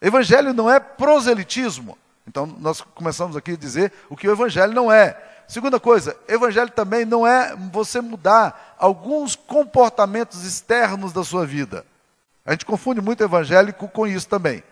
Evangelho 0.00 0.52
não 0.52 0.70
é 0.70 0.78
proselitismo. 0.78 1.96
Então 2.26 2.46
nós 2.46 2.80
começamos 2.80 3.36
aqui 3.36 3.52
a 3.52 3.56
dizer 3.56 3.92
o 4.08 4.16
que 4.16 4.28
o 4.28 4.32
evangelho 4.32 4.74
não 4.74 4.92
é. 4.92 5.16
Segunda 5.46 5.80
coisa, 5.80 6.14
evangelho 6.28 6.70
também 6.70 7.06
não 7.06 7.26
é 7.26 7.56
você 7.72 8.02
mudar 8.02 8.76
alguns 8.78 9.34
comportamentos 9.34 10.44
externos 10.44 11.10
da 11.10 11.24
sua 11.24 11.46
vida. 11.46 11.86
A 12.44 12.52
gente 12.52 12.66
confunde 12.66 13.00
muito 13.00 13.22
evangélico 13.22 13.88
com 13.88 14.06
isso 14.06 14.28
também. 14.28 14.62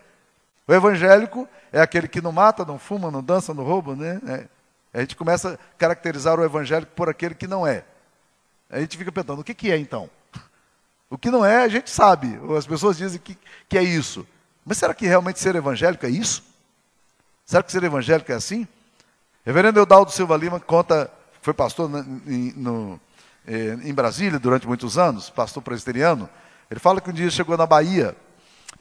O 0.67 0.73
evangélico 0.73 1.47
é 1.71 1.79
aquele 1.79 2.07
que 2.07 2.21
não 2.21 2.31
mata, 2.31 2.65
não 2.65 2.77
fuma, 2.77 3.09
não 3.09 3.23
dança, 3.23 3.53
não 3.53 3.63
rouba, 3.63 3.95
né? 3.95 4.19
É. 4.27 4.47
A 4.93 5.01
gente 5.01 5.15
começa 5.15 5.53
a 5.53 5.57
caracterizar 5.77 6.39
o 6.39 6.43
evangélico 6.43 6.91
por 6.93 7.07
aquele 7.07 7.35
que 7.35 7.47
não 7.47 7.65
é. 7.65 7.85
A 8.69 8.79
gente 8.79 8.97
fica 8.97 9.11
perguntando, 9.11 9.41
o 9.41 9.43
que, 9.43 9.53
que 9.53 9.71
é 9.71 9.77
então? 9.77 10.09
O 11.09 11.17
que 11.17 11.31
não 11.31 11.45
é, 11.45 11.63
a 11.63 11.67
gente 11.69 11.89
sabe. 11.89 12.37
As 12.57 12.67
pessoas 12.67 12.97
dizem 12.97 13.19
que, 13.19 13.37
que 13.69 13.77
é 13.77 13.83
isso. 13.83 14.27
Mas 14.65 14.77
será 14.77 14.93
que 14.93 15.07
realmente 15.07 15.39
ser 15.39 15.55
evangélico 15.55 16.05
é 16.05 16.09
isso? 16.09 16.43
Será 17.45 17.63
que 17.63 17.71
ser 17.71 17.81
evangélico 17.83 18.29
é 18.31 18.35
assim? 18.35 18.67
Reverendo 19.45 19.79
Eudaldo 19.79 20.11
Silva 20.11 20.35
Lima 20.35 20.59
conta, 20.59 21.09
foi 21.41 21.53
pastor 21.53 21.89
em, 22.27 22.51
no, 22.57 22.99
eh, 23.47 23.77
em 23.83 23.93
Brasília 23.93 24.37
durante 24.37 24.67
muitos 24.67 24.97
anos, 24.97 25.29
pastor 25.29 25.63
presbiteriano. 25.63 26.29
Ele 26.69 26.81
fala 26.81 26.99
que 26.99 27.09
um 27.09 27.13
dia 27.13 27.29
chegou 27.29 27.55
na 27.55 27.65
Bahia 27.65 28.13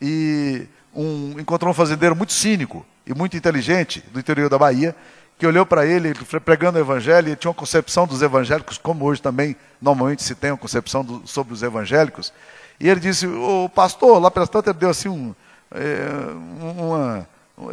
e 0.03 0.67
um, 0.97 1.39
encontrou 1.39 1.71
um 1.71 1.75
fazendeiro 1.75 2.17
muito 2.17 2.33
cínico 2.33 2.85
e 3.07 3.15
muito 3.15 3.37
inteligente 3.37 4.03
do 4.13 4.19
interior 4.19 4.49
da 4.49 4.59
Bahia, 4.59 4.97
que 5.39 5.47
olhou 5.47 5.67
para 5.67 5.85
ele, 5.85 6.15
pregando 6.45 6.79
o 6.79 6.81
evangelho, 6.81 7.31
e 7.31 7.37
tinha 7.37 7.51
uma 7.51 7.55
concepção 7.55 8.07
dos 8.07 8.23
evangélicos, 8.23 8.79
como 8.79 9.05
hoje 9.05 9.21
também 9.21 9.55
normalmente 9.81 10.23
se 10.23 10.35
tem 10.35 10.51
uma 10.51 10.57
concepção 10.57 11.05
do, 11.05 11.27
sobre 11.27 11.53
os 11.53 11.63
evangélicos. 11.63 12.33
E 12.81 12.89
ele 12.89 13.01
disse, 13.01 13.27
o 13.27 13.69
pastor, 13.69 14.19
lá 14.19 14.31
pelas 14.31 14.49
tantas, 14.49 14.71
ele 14.71 14.81
deu 14.81 14.91
assim 14.91 15.09
um, 15.09 15.35
é, 15.71 16.09
uma, 16.79 17.29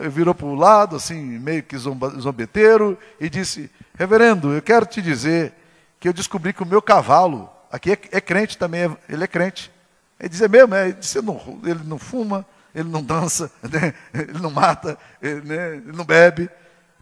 virou 0.10 0.36
para 0.36 0.46
o 0.46 0.56
lado, 0.56 0.98
assim, 0.98 1.16
meio 1.16 1.64
que 1.64 1.78
zomba, 1.78 2.10
zombeteiro, 2.20 2.98
e 3.20 3.30
disse, 3.30 3.72
reverendo, 3.98 4.54
eu 4.54 4.62
quero 4.62 4.86
te 4.86 5.02
dizer 5.02 5.54
que 6.00 6.08
eu 6.08 6.14
descobri 6.14 6.52
que 6.52 6.64
o 6.64 6.66
meu 6.66 6.82
cavalo, 6.82 7.50
aqui 7.72 7.92
é, 7.94 7.98
é 8.12 8.22
crente 8.22 8.58
também, 8.58 8.96
ele 9.08 9.24
é 9.24 9.28
crente. 9.28 9.72
Ele 10.20 10.30
dizia 10.30 10.50
mesmo, 10.50 10.76
é, 10.76 10.90
ele, 10.90 10.94
disse, 10.94 11.22
não, 11.22 11.40
ele 11.64 11.82
não 11.86 11.98
fuma, 11.98 12.46
ele 12.74 12.90
não 12.90 13.04
dança, 13.04 13.52
né? 13.62 13.94
ele 14.14 14.40
não 14.40 14.52
mata, 14.52 14.98
ele, 15.22 15.42
né? 15.42 15.76
ele, 15.78 15.92
não 15.92 16.06
bebe. 16.06 16.50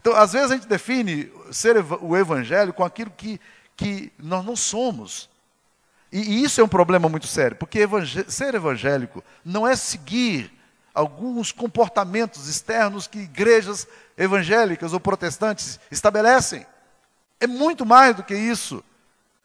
Então, 0.00 0.14
às 0.14 0.32
vezes 0.32 0.50
a 0.50 0.54
gente 0.54 0.66
define 0.66 1.30
ser 1.50 1.76
o 2.00 2.16
evangelho 2.16 2.72
com 2.72 2.84
aquilo 2.84 3.10
que, 3.10 3.40
que 3.76 4.12
nós 4.18 4.44
não 4.44 4.56
somos. 4.56 5.30
E, 6.10 6.20
e 6.20 6.44
isso 6.44 6.60
é 6.60 6.64
um 6.64 6.68
problema 6.68 7.08
muito 7.08 7.26
sério, 7.26 7.56
porque 7.56 7.78
evangé 7.78 8.24
ser 8.28 8.54
evangélico 8.54 9.24
não 9.44 9.66
é 9.66 9.74
seguir 9.76 10.52
alguns 10.94 11.52
comportamentos 11.52 12.48
externos 12.48 13.06
que 13.06 13.20
igrejas 13.20 13.86
evangélicas 14.16 14.92
ou 14.92 15.00
protestantes 15.00 15.80
estabelecem. 15.90 16.66
É 17.40 17.46
muito 17.46 17.86
mais 17.86 18.14
do 18.14 18.22
que 18.22 18.34
isso. 18.34 18.84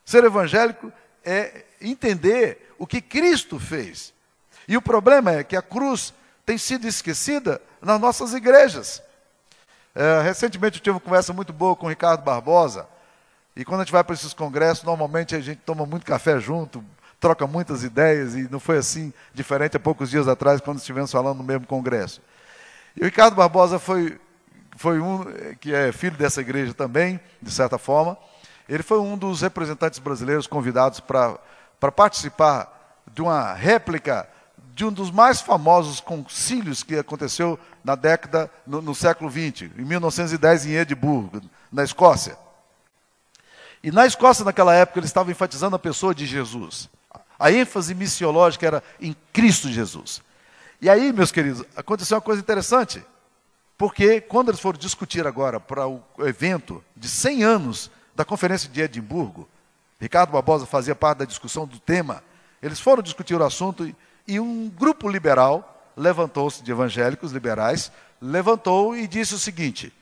Ser 0.04 0.24
evangélico 0.24 0.92
é 1.24 1.66
entender 1.82 2.74
o 2.78 2.86
que 2.86 3.02
Cristo 3.02 3.60
fez. 3.60 4.14
E 4.68 4.76
o 4.76 4.82
problema 4.82 5.32
é 5.32 5.44
que 5.44 5.56
a 5.56 5.62
cruz 5.62 6.14
tem 6.46 6.58
sido 6.58 6.88
esquecida 6.88 7.62
nas 7.82 8.00
nossas 8.00 8.34
igrejas. 8.34 9.02
É, 9.96 10.22
recentemente 10.22 10.78
eu 10.78 10.84
tive 10.84 10.94
uma 10.94 11.00
conversa 11.00 11.34
muito 11.34 11.54
boa 11.54 11.76
com 11.76 11.86
o 11.86 11.90
Ricardo 11.90 12.22
Barbosa, 12.24 12.88
e 13.56 13.66
quando 13.66 13.82
a 13.82 13.84
gente 13.84 13.92
vai 13.92 14.04
para 14.04 14.14
esses 14.14 14.34
congressos, 14.34 14.84
normalmente 14.84 15.36
a 15.36 15.40
gente 15.40 15.62
toma 15.66 15.86
muito 15.86 16.06
café 16.06 16.40
junto, 16.40 16.84
troca 17.20 17.48
muitas 17.48 17.84
ideias, 17.84 18.36
e 18.36 18.48
não 18.52 18.60
foi 18.60 18.78
assim 18.78 19.12
diferente 19.34 19.76
há 19.76 19.80
poucos 19.80 20.12
dias 20.12 20.28
atrás, 20.28 20.62
quando 20.62 20.78
estivemos 20.78 21.12
falando 21.12 21.38
no 21.38 21.44
mesmo 21.44 21.66
congresso. 21.66 22.22
E 22.96 23.02
o 23.02 23.06
Ricardo 23.06 23.36
Barbosa 23.36 23.80
foi, 23.80 24.20
foi 24.76 25.00
um 25.00 25.26
que 25.60 25.74
é 25.74 25.92
filho 25.92 26.16
dessa 26.16 26.42
igreja 26.42 26.74
também, 26.74 27.20
de 27.42 27.52
certa 27.52 27.80
forma. 27.80 28.16
Ele 28.70 28.84
foi 28.84 29.00
um 29.00 29.18
dos 29.18 29.42
representantes 29.42 29.98
brasileiros 29.98 30.46
convidados 30.46 31.00
para 31.00 31.92
participar 31.96 33.02
de 33.12 33.24
uma 33.24 33.54
réplica 33.54 34.30
de 34.78 34.86
um 34.86 34.94
dos 34.94 35.10
mais 35.10 35.42
famosos 35.42 36.00
concílios 36.00 36.84
que 36.84 36.96
aconteceu 36.96 37.60
na 37.84 37.96
década, 37.96 38.48
no, 38.66 38.80
no 38.80 38.94
século 38.94 39.28
XX, 39.28 39.72
em 39.76 39.84
1910, 39.84 40.68
em 40.68 40.74
Edimburgo, 40.76 41.42
na 41.72 41.84
Escócia. 41.84 42.38
E 43.82 43.90
na 43.90 44.06
Escócia, 44.06 44.46
naquela 44.46 44.76
época, 44.76 45.00
eles 45.00 45.10
estavam 45.10 45.32
enfatizando 45.32 45.76
a 45.76 45.80
pessoa 45.80 46.14
de 46.14 46.28
Jesus. 46.28 46.92
A 47.40 47.52
ênfase 47.52 47.96
missiológica 47.96 48.68
era 48.68 48.84
em 49.02 49.16
Cristo 49.34 49.68
Jesus. 49.68 50.22
E 50.80 50.88
aí, 50.88 51.12
meus 51.12 51.32
queridos, 51.32 51.66
aconteceu 51.76 52.16
uma 52.16 52.22
coisa 52.22 52.40
interessante. 52.40 53.04
Porque 53.80 54.22
quando 54.22 54.50
eles 54.50 54.62
foram 54.62 54.78
discutir 54.78 55.26
agora 55.26 55.60
para 55.60 55.88
o 55.88 56.04
evento 56.20 56.84
de 56.96 57.10
100 57.10 57.44
anos 57.44 57.90
da 58.16 58.24
Conferência 58.24 58.70
de 58.70 58.80
Edimburgo, 58.80 59.50
Ricardo 60.00 60.34
Barbosa 60.34 60.68
fazia 60.68 60.94
parte 60.94 61.18
da 61.18 61.26
discussão 61.26 61.66
do 61.66 61.80
tema, 61.80 62.24
eles 62.62 62.80
foram 62.80 63.02
discutir 63.02 63.34
o 63.34 63.44
assunto 63.44 63.84
e 63.84 63.96
um 64.40 64.70
grupo 64.70 65.10
liberal 65.10 65.74
levantou-se, 65.96 66.62
de 66.62 66.72
evangélicos 66.72 67.32
liberais, 67.32 67.92
levantou 68.22 68.96
e 68.96 69.08
disse 69.08 69.34
o 69.34 69.40
seguinte: 69.40 69.94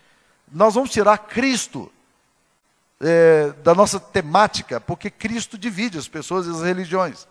nós 0.52 0.74
vamos 0.76 0.90
tirar 0.90 1.18
Cristo 1.18 1.92
é, 3.00 3.54
da 3.64 3.74
nossa 3.74 4.00
temática, 4.00 4.80
porque 4.80 5.10
Cristo 5.10 5.58
divide 5.58 5.98
as 5.98 6.08
pessoas 6.08 6.48
e 6.48 6.50
as 6.50 6.62
religiões. 6.62 7.28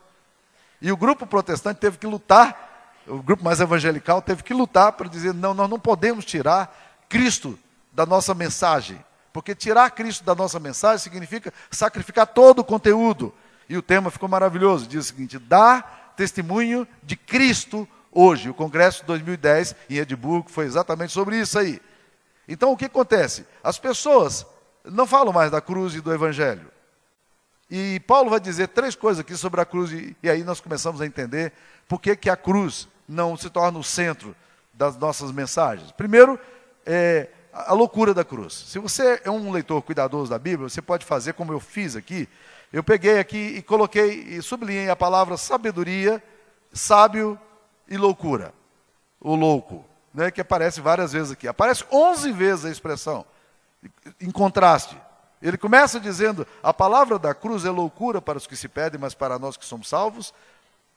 E 0.80 0.92
o 0.92 0.96
grupo 0.96 1.26
protestante 1.26 1.80
teve 1.80 1.98
que 1.98 2.06
lutar, 2.06 3.02
o 3.06 3.22
grupo 3.22 3.44
mais 3.44 3.60
evangelical 3.60 4.22
teve 4.22 4.42
que 4.42 4.54
lutar 4.54 4.92
para 4.92 5.08
dizer: 5.08 5.34
não, 5.34 5.54
nós 5.54 5.68
não 5.68 5.78
podemos 5.78 6.24
tirar 6.24 7.04
Cristo 7.08 7.58
da 7.92 8.04
nossa 8.04 8.34
mensagem. 8.34 9.02
Porque 9.32 9.54
tirar 9.54 9.90
Cristo 9.90 10.24
da 10.24 10.34
nossa 10.34 10.60
mensagem 10.60 10.98
significa 10.98 11.52
sacrificar 11.70 12.26
todo 12.26 12.60
o 12.60 12.64
conteúdo. 12.64 13.34
E 13.68 13.76
o 13.76 13.82
tema 13.82 14.10
ficou 14.10 14.28
maravilhoso: 14.28 14.86
diz 14.86 15.04
o 15.04 15.08
seguinte: 15.08 15.38
dá 15.38 15.84
testemunho 16.16 16.86
de 17.02 17.16
Cristo 17.16 17.88
hoje. 18.10 18.48
O 18.48 18.54
Congresso 18.54 19.00
de 19.00 19.06
2010 19.06 19.74
em 19.90 19.96
Edimburgo 19.96 20.48
foi 20.48 20.66
exatamente 20.66 21.12
sobre 21.12 21.38
isso 21.38 21.58
aí. 21.58 21.80
Então 22.48 22.72
o 22.72 22.76
que 22.76 22.84
acontece? 22.84 23.46
As 23.62 23.78
pessoas 23.78 24.46
não 24.84 25.06
falam 25.06 25.32
mais 25.32 25.50
da 25.50 25.60
cruz 25.60 25.94
e 25.94 26.00
do 26.00 26.12
Evangelho. 26.12 26.70
E 27.70 27.98
Paulo 28.00 28.30
vai 28.30 28.38
dizer 28.38 28.68
três 28.68 28.94
coisas 28.94 29.20
aqui 29.20 29.36
sobre 29.36 29.60
a 29.60 29.64
cruz, 29.64 29.90
e, 29.90 30.16
aí 30.28 30.44
nós 30.44 30.60
começamos 30.60 31.00
a 31.00 31.06
entender 31.06 31.52
por 31.88 32.00
que, 32.00 32.14
que 32.14 32.28
a 32.28 32.36
cruz 32.36 32.86
não 33.08 33.36
se 33.36 33.48
torna 33.48 33.78
o 33.78 33.84
centro 33.84 34.36
das 34.72 34.96
nossas 34.96 35.32
mensagens. 35.32 35.90
Primeiro, 35.92 36.38
é 36.84 37.28
a 37.52 37.72
loucura 37.72 38.12
da 38.12 38.24
cruz. 38.24 38.52
Se 38.68 38.78
você 38.78 39.20
é 39.24 39.30
um 39.30 39.50
leitor 39.50 39.80
cuidadoso 39.82 40.30
da 40.30 40.38
Bíblia, 40.38 40.68
você 40.68 40.82
pode 40.82 41.06
fazer 41.06 41.32
como 41.34 41.52
eu 41.52 41.60
fiz 41.60 41.96
aqui, 41.96 42.28
eu 42.74 42.82
peguei 42.82 43.20
aqui 43.20 43.36
e 43.36 43.62
coloquei 43.62 44.24
e 44.30 44.42
sublinhei 44.42 44.90
a 44.90 44.96
palavra 44.96 45.36
sabedoria, 45.36 46.20
sábio 46.72 47.38
e 47.88 47.96
loucura. 47.96 48.52
O 49.20 49.36
louco, 49.36 49.84
né, 50.12 50.28
que 50.32 50.40
aparece 50.40 50.80
várias 50.80 51.12
vezes 51.12 51.30
aqui. 51.30 51.46
Aparece 51.46 51.84
11 51.88 52.32
vezes 52.32 52.64
a 52.64 52.70
expressão, 52.72 53.24
em 54.20 54.28
contraste. 54.28 55.00
Ele 55.40 55.56
começa 55.56 56.00
dizendo: 56.00 56.44
a 56.64 56.74
palavra 56.74 57.16
da 57.16 57.32
cruz 57.32 57.64
é 57.64 57.70
loucura 57.70 58.20
para 58.20 58.38
os 58.38 58.44
que 58.44 58.56
se 58.56 58.66
pedem, 58.66 59.00
mas 59.00 59.14
para 59.14 59.38
nós 59.38 59.56
que 59.56 59.64
somos 59.64 59.88
salvos, 59.88 60.34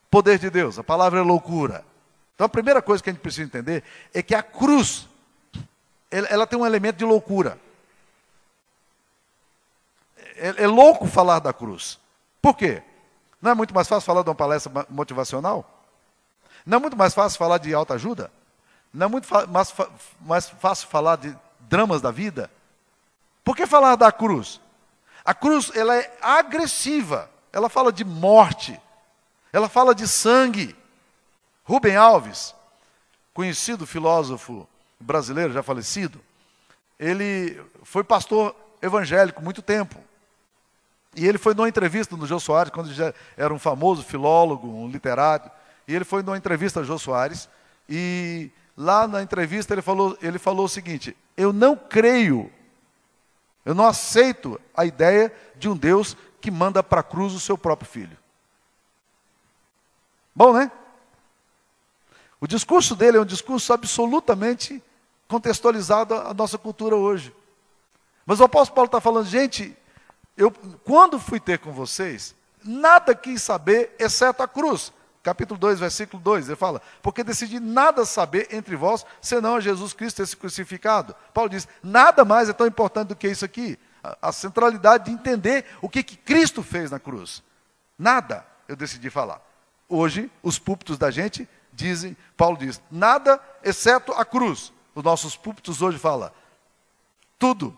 poder 0.10 0.40
de 0.40 0.50
Deus. 0.50 0.80
A 0.80 0.84
palavra 0.84 1.20
é 1.20 1.24
loucura. 1.24 1.86
Então 2.34 2.46
a 2.46 2.50
primeira 2.50 2.82
coisa 2.82 3.04
que 3.04 3.12
a 3.12 3.14
gente 3.14 3.22
precisa 3.22 3.46
entender 3.46 3.84
é 4.16 4.24
que 4.24 4.34
a 4.34 4.42
cruz, 4.42 5.08
ela 6.10 6.48
tem 6.48 6.58
um 6.58 6.66
elemento 6.66 6.98
de 6.98 7.06
loucura 7.06 7.67
é, 10.38 10.64
é 10.64 10.68
louco 10.68 11.08
falar 11.08 11.40
da 11.40 11.54
cruz. 11.54 12.00
Por 12.42 12.56
quê? 12.56 12.84
Não 13.42 13.52
é 13.52 13.54
muito 13.54 13.74
mais 13.74 13.88
fácil 13.88 14.06
falar 14.06 14.24
de 14.24 14.30
uma 14.30 14.36
palestra 14.36 14.86
motivacional? 14.90 15.86
Não 16.66 16.78
é 16.78 16.82
muito 16.82 16.98
mais 16.98 17.14
fácil 17.14 17.38
falar 17.38 17.58
de 17.58 17.74
alta 17.74 17.94
ajuda? 17.94 18.32
Não 18.94 19.06
é 19.06 19.10
muito 19.10 19.28
mais, 19.50 19.74
mais 20.22 20.50
fácil 20.50 20.88
falar 20.88 21.18
de 21.18 21.36
dramas 21.62 22.02
da 22.02 22.12
vida? 22.12 22.50
Por 23.44 23.56
que 23.56 23.66
falar 23.66 23.96
da 23.96 24.12
cruz? 24.12 24.60
A 25.24 25.34
cruz 25.34 25.72
ela 25.76 25.96
é 25.96 26.18
agressiva. 26.22 27.30
Ela 27.52 27.70
fala 27.70 27.92
de 27.92 28.04
morte. 28.04 28.80
Ela 29.54 29.70
fala 29.70 29.94
de 29.94 30.08
sangue. 30.08 30.76
Rubem 31.64 31.98
Alves, 31.98 32.56
conhecido 33.34 33.86
filósofo 33.86 34.68
brasileiro 35.00 35.52
já 35.52 35.62
falecido, 35.62 36.22
ele 36.98 37.62
foi 37.84 38.04
pastor 38.04 38.56
evangélico 38.82 39.44
muito 39.44 39.62
tempo. 39.62 40.02
E 41.18 41.26
ele 41.26 41.40
foi 41.40 41.56
numa 41.56 41.68
entrevista 41.68 42.16
no 42.16 42.28
Jô 42.28 42.40
Soares, 42.40 42.72
quando 42.72 42.94
já 42.94 43.12
era 43.36 43.52
um 43.52 43.58
famoso 43.58 44.04
filólogo, 44.04 44.68
um 44.68 44.88
literato, 44.88 45.50
e 45.88 45.96
ele 45.96 46.06
foi 46.06 46.22
numa 46.22 46.38
entrevista 46.38 46.80
ao 46.80 46.86
Jô 46.86 47.00
Soares, 47.00 47.50
e 47.90 48.52
lá 48.78 49.08
na 49.08 49.24
entrevista 49.24 49.74
ele 49.74 49.82
falou, 49.82 50.16
ele 50.22 50.38
falou 50.38 50.66
o 50.66 50.70
seguinte: 50.70 51.18
Eu 51.36 51.52
não 51.52 51.76
creio, 51.76 52.52
eu 53.66 53.74
não 53.74 53.88
aceito 53.88 54.62
a 54.76 54.86
ideia 54.86 55.34
de 55.56 55.68
um 55.68 55.76
Deus 55.76 56.16
que 56.40 56.52
manda 56.52 56.84
para 56.84 57.00
a 57.00 57.04
cruz 57.04 57.34
o 57.34 57.40
seu 57.40 57.58
próprio 57.58 57.90
filho. 57.90 58.16
Bom, 60.36 60.54
né? 60.54 60.72
O 62.40 62.46
discurso 62.46 62.96
dele 62.96 63.18
é 63.18 63.22
um 63.22 63.26
discurso 63.26 63.74
absolutamente 63.74 64.84
contextualizado 65.28 66.14
à 66.14 66.32
nossa 66.32 66.60
cultura 66.60 66.96
hoje. 66.96 67.36
Mas 68.24 68.40
o 68.40 68.44
apóstolo 68.44 68.76
Paulo 68.76 68.88
está 68.88 69.02
falando, 69.02 69.26
gente, 69.26 69.76
eu, 70.38 70.52
quando 70.84 71.20
fui 71.20 71.40
ter 71.40 71.58
com 71.58 71.72
vocês, 71.72 72.36
nada 72.64 73.16
quis 73.16 73.42
saber, 73.42 73.96
exceto 73.98 74.44
a 74.44 74.48
cruz. 74.48 74.94
Capítulo 75.24 75.60
2, 75.60 75.80
versículo 75.80 76.22
2, 76.22 76.48
ele 76.48 76.56
fala, 76.56 76.82
porque 77.02 77.24
decidi 77.24 77.60
nada 77.60 78.06
saber 78.06 78.48
entre 78.52 78.76
vós, 78.78 79.06
senão 79.22 79.56
a 79.56 79.60
Jesus 79.60 79.92
Cristo 79.92 80.22
esse 80.22 80.38
crucificado. 80.38 81.14
Paulo 81.34 81.50
diz, 81.50 81.68
nada 81.84 82.24
mais 82.24 82.48
é 82.48 82.54
tão 82.54 82.68
importante 82.68 83.10
do 83.10 83.16
que 83.16 83.28
isso 83.28 83.44
aqui. 83.44 83.78
A, 84.02 84.30
a 84.30 84.32
centralidade 84.32 85.06
de 85.06 85.12
entender 85.12 85.66
o 85.82 85.90
que, 85.90 86.04
que 86.04 86.16
Cristo 86.16 86.64
fez 86.64 86.92
na 86.92 87.00
cruz. 87.00 87.44
Nada 87.98 88.46
eu 88.68 88.76
decidi 88.76 89.10
falar. 89.10 89.42
Hoje, 89.90 90.32
os 90.44 90.60
púlpitos 90.60 90.98
da 90.98 91.12
gente 91.12 91.50
dizem, 91.74 92.16
Paulo 92.38 92.58
diz, 92.58 92.80
nada 92.92 93.42
exceto 93.64 94.14
a 94.14 94.24
cruz. 94.24 94.72
Os 94.94 95.04
nossos 95.04 95.36
púlpitos 95.36 95.82
hoje 95.82 95.98
falam, 95.98 96.32
tudo, 97.38 97.78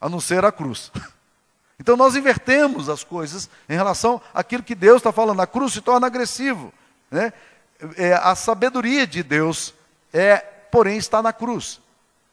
a 0.00 0.08
não 0.08 0.20
ser 0.20 0.44
a 0.44 0.52
cruz. 0.52 0.92
Então 1.78 1.96
nós 1.96 2.16
invertemos 2.16 2.88
as 2.88 3.02
coisas 3.02 3.48
em 3.68 3.74
relação 3.74 4.20
àquilo 4.32 4.62
que 4.62 4.74
Deus 4.74 4.98
está 4.98 5.12
falando. 5.12 5.40
A 5.40 5.46
cruz 5.46 5.72
se 5.72 5.80
torna 5.80 6.06
agressivo. 6.06 6.72
Né? 7.10 7.32
É, 7.96 8.14
a 8.14 8.34
sabedoria 8.34 9.06
de 9.06 9.22
Deus 9.22 9.74
é, 10.14 10.36
porém, 10.74 10.96
está 10.96 11.20
na 11.20 11.32
cruz. 11.32 11.80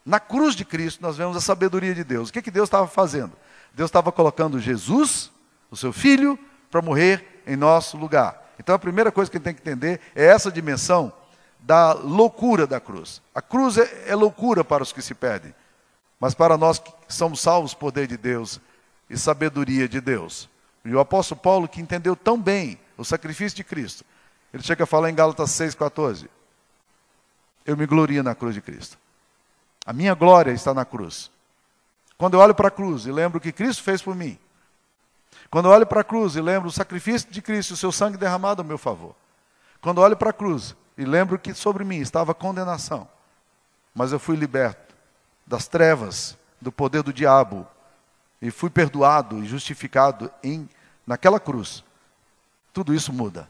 Na 0.06 0.20
cruz 0.20 0.56
de 0.56 0.64
Cristo 0.64 1.02
nós 1.02 1.18
vemos 1.18 1.36
a 1.36 1.42
sabedoria 1.42 1.96
de 1.96 2.04
Deus. 2.04 2.30
O 2.30 2.34
que, 2.34 2.42
que 2.42 2.52
Deus 2.52 2.68
estava 2.68 2.88
fazendo? 2.88 3.34
Deus 3.74 3.90
estava 3.90 4.12
colocando 4.12 4.60
Jesus, 4.60 5.32
o 5.70 5.76
seu 5.76 5.92
filho, 5.92 6.38
para 6.70 6.82
morrer 6.82 7.44
em 7.46 7.56
nosso 7.56 7.98
lugar. 7.98 8.54
Então 8.60 8.76
a 8.76 8.80
primeira 8.80 9.12
coisa 9.12 9.32
que 9.32 9.40
tem 9.40 9.54
que 9.54 9.62
entender 9.62 10.00
é 10.16 10.26
essa 10.26 10.52
dimensão 10.52 11.12
da 11.60 11.94
loucura 11.94 12.68
da 12.68 12.80
cruz. 12.80 13.22
A 13.34 13.42
cruz 13.42 13.78
é, 13.78 14.06
é 14.08 14.16
loucura 14.16 14.64
para 14.64 14.84
os 14.84 14.92
que 14.92 15.02
se 15.02 15.16
perdem, 15.16 15.54
mas 16.20 16.36
para 16.36 16.58
nós 16.58 16.78
que 16.78 16.92
somos 17.08 17.42
salvos, 17.42 17.74
poder 17.74 18.08
de 18.08 18.18
Deus 18.18 18.60
e 19.12 19.18
sabedoria 19.18 19.90
de 19.90 20.00
Deus. 20.00 20.50
E 20.86 20.96
o 20.96 21.00
apóstolo 21.00 21.40
Paulo, 21.40 21.68
que 21.68 21.82
entendeu 21.82 22.16
tão 22.16 22.42
bem 22.42 22.80
o 22.98 23.04
sacrifício 23.04 23.58
de 23.58 23.64
Cristo, 23.64 24.06
ele 24.54 24.64
chega 24.64 24.86
a 24.86 24.88
falar 24.88 25.10
em 25.10 25.16
Gálatas 25.16 25.52
6,14: 25.52 26.28
Eu 27.66 27.76
me 27.76 27.86
glorio 27.86 28.24
na 28.24 28.34
cruz 28.34 28.56
de 28.56 28.62
Cristo. 28.62 28.98
A 29.86 29.92
minha 29.92 30.16
glória 30.16 30.52
está 30.52 30.74
na 30.74 30.86
cruz. 30.86 31.30
Quando 32.18 32.36
eu 32.36 32.40
olho 32.40 32.56
para 32.56 32.70
a 32.70 32.72
cruz 32.72 33.06
e 33.06 33.12
lembro 33.12 33.38
o 33.38 33.42
que 33.42 33.52
Cristo 33.52 33.84
fez 33.84 34.02
por 34.02 34.16
mim, 34.16 34.40
quando 35.50 35.66
eu 35.66 35.72
olho 35.72 35.86
para 35.86 36.02
a 36.02 36.04
cruz 36.04 36.36
e 36.36 36.42
lembro 36.42 36.70
o 36.70 36.72
sacrifício 36.72 37.30
de 37.30 37.42
Cristo, 37.42 37.74
o 37.74 37.78
seu 37.78 37.92
sangue 37.92 38.18
derramado 38.18 38.62
a 38.62 38.64
meu 38.66 38.78
favor, 38.78 39.16
quando 39.82 40.00
eu 40.00 40.06
olho 40.06 40.16
para 40.16 40.30
a 40.30 40.34
cruz 40.34 40.76
e 40.98 41.04
lembro 41.04 41.38
que 41.38 41.54
sobre 41.54 41.84
mim 41.84 41.98
estava 41.98 42.34
condenação, 42.34 43.08
mas 43.94 44.12
eu 44.12 44.20
fui 44.20 44.38
liberto 44.38 44.96
das 45.46 45.68
trevas, 45.68 46.38
do 46.62 46.72
poder 46.72 47.02
do 47.04 47.12
diabo, 47.12 47.68
e 48.42 48.50
fui 48.50 48.70
perdoado 48.70 49.44
e 49.44 49.46
justificado 49.46 50.32
em 50.44 50.68
naquela 51.06 51.40
cruz, 51.40 51.84
tudo 52.74 52.94
isso 52.94 53.12
muda. 53.12 53.50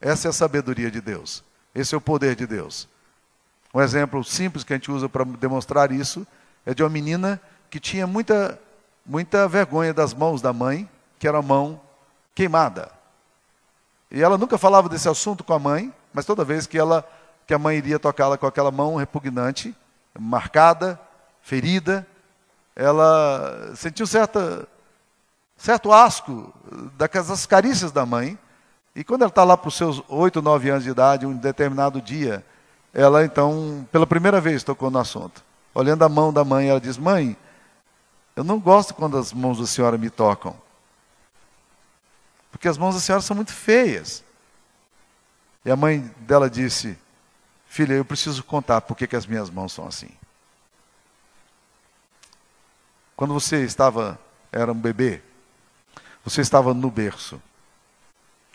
Essa 0.00 0.28
é 0.28 0.30
a 0.30 0.32
sabedoria 0.32 0.90
de 0.90 1.00
Deus. 1.00 1.44
Esse 1.74 1.94
é 1.94 1.98
o 1.98 2.00
poder 2.00 2.34
de 2.34 2.46
Deus. 2.46 2.88
Um 3.72 3.80
exemplo 3.80 4.22
simples 4.24 4.64
que 4.64 4.72
a 4.72 4.76
gente 4.76 4.90
usa 4.90 5.08
para 5.08 5.24
demonstrar 5.24 5.90
isso 5.92 6.26
é 6.64 6.72
de 6.72 6.82
uma 6.82 6.88
menina 6.88 7.40
que 7.68 7.80
tinha 7.80 8.06
muita, 8.06 8.58
muita 9.04 9.48
vergonha 9.48 9.92
das 9.92 10.14
mãos 10.14 10.40
da 10.40 10.52
mãe, 10.52 10.88
que 11.18 11.26
era 11.26 11.38
a 11.38 11.42
mão 11.42 11.80
queimada. 12.34 12.90
E 14.10 14.22
ela 14.22 14.38
nunca 14.38 14.56
falava 14.56 14.88
desse 14.88 15.08
assunto 15.08 15.42
com 15.42 15.52
a 15.52 15.58
mãe, 15.58 15.92
mas 16.12 16.24
toda 16.24 16.44
vez 16.44 16.66
que 16.66 16.78
ela 16.78 17.06
que 17.46 17.52
a 17.52 17.58
mãe 17.58 17.76
iria 17.76 17.98
tocá-la 17.98 18.38
com 18.38 18.46
aquela 18.46 18.70
mão 18.70 18.96
repugnante, 18.96 19.74
marcada, 20.18 20.98
ferida, 21.42 22.06
ela 22.76 23.72
sentiu 23.76 24.06
certa, 24.06 24.68
certo 25.56 25.92
asco 25.92 26.52
daquelas 26.96 27.46
carícias 27.46 27.92
da 27.92 28.04
mãe. 28.04 28.38
E 28.94 29.04
quando 29.04 29.22
ela 29.22 29.28
está 29.28 29.44
lá 29.44 29.56
para 29.56 29.68
os 29.68 29.76
seus 29.76 30.02
oito, 30.08 30.42
nove 30.42 30.70
anos 30.70 30.84
de 30.84 30.90
idade, 30.90 31.26
um 31.26 31.36
determinado 31.36 32.00
dia, 32.00 32.44
ela 32.92 33.24
então, 33.24 33.86
pela 33.90 34.06
primeira 34.06 34.40
vez, 34.40 34.62
tocou 34.62 34.90
no 34.90 34.98
assunto. 34.98 35.44
Olhando 35.74 36.04
a 36.04 36.08
mão 36.08 36.32
da 36.32 36.44
mãe, 36.44 36.68
ela 36.68 36.80
diz: 36.80 36.96
Mãe, 36.96 37.36
eu 38.36 38.44
não 38.44 38.58
gosto 38.58 38.94
quando 38.94 39.16
as 39.16 39.32
mãos 39.32 39.58
da 39.58 39.66
senhora 39.66 39.98
me 39.98 40.10
tocam. 40.10 40.56
Porque 42.50 42.68
as 42.68 42.78
mãos 42.78 42.94
da 42.94 43.00
senhora 43.00 43.22
são 43.22 43.34
muito 43.34 43.52
feias. 43.52 44.22
E 45.64 45.70
a 45.70 45.76
mãe 45.76 45.98
dela 46.20 46.48
disse: 46.48 46.96
Filha, 47.66 47.94
eu 47.94 48.04
preciso 48.04 48.44
contar 48.44 48.80
por 48.80 48.96
que 48.96 49.16
as 49.16 49.26
minhas 49.26 49.50
mãos 49.50 49.72
são 49.72 49.86
assim. 49.86 50.10
Quando 53.16 53.32
você 53.32 53.64
estava, 53.64 54.18
era 54.50 54.72
um 54.72 54.80
bebê, 54.80 55.22
você 56.24 56.40
estava 56.40 56.74
no 56.74 56.90
berço 56.90 57.40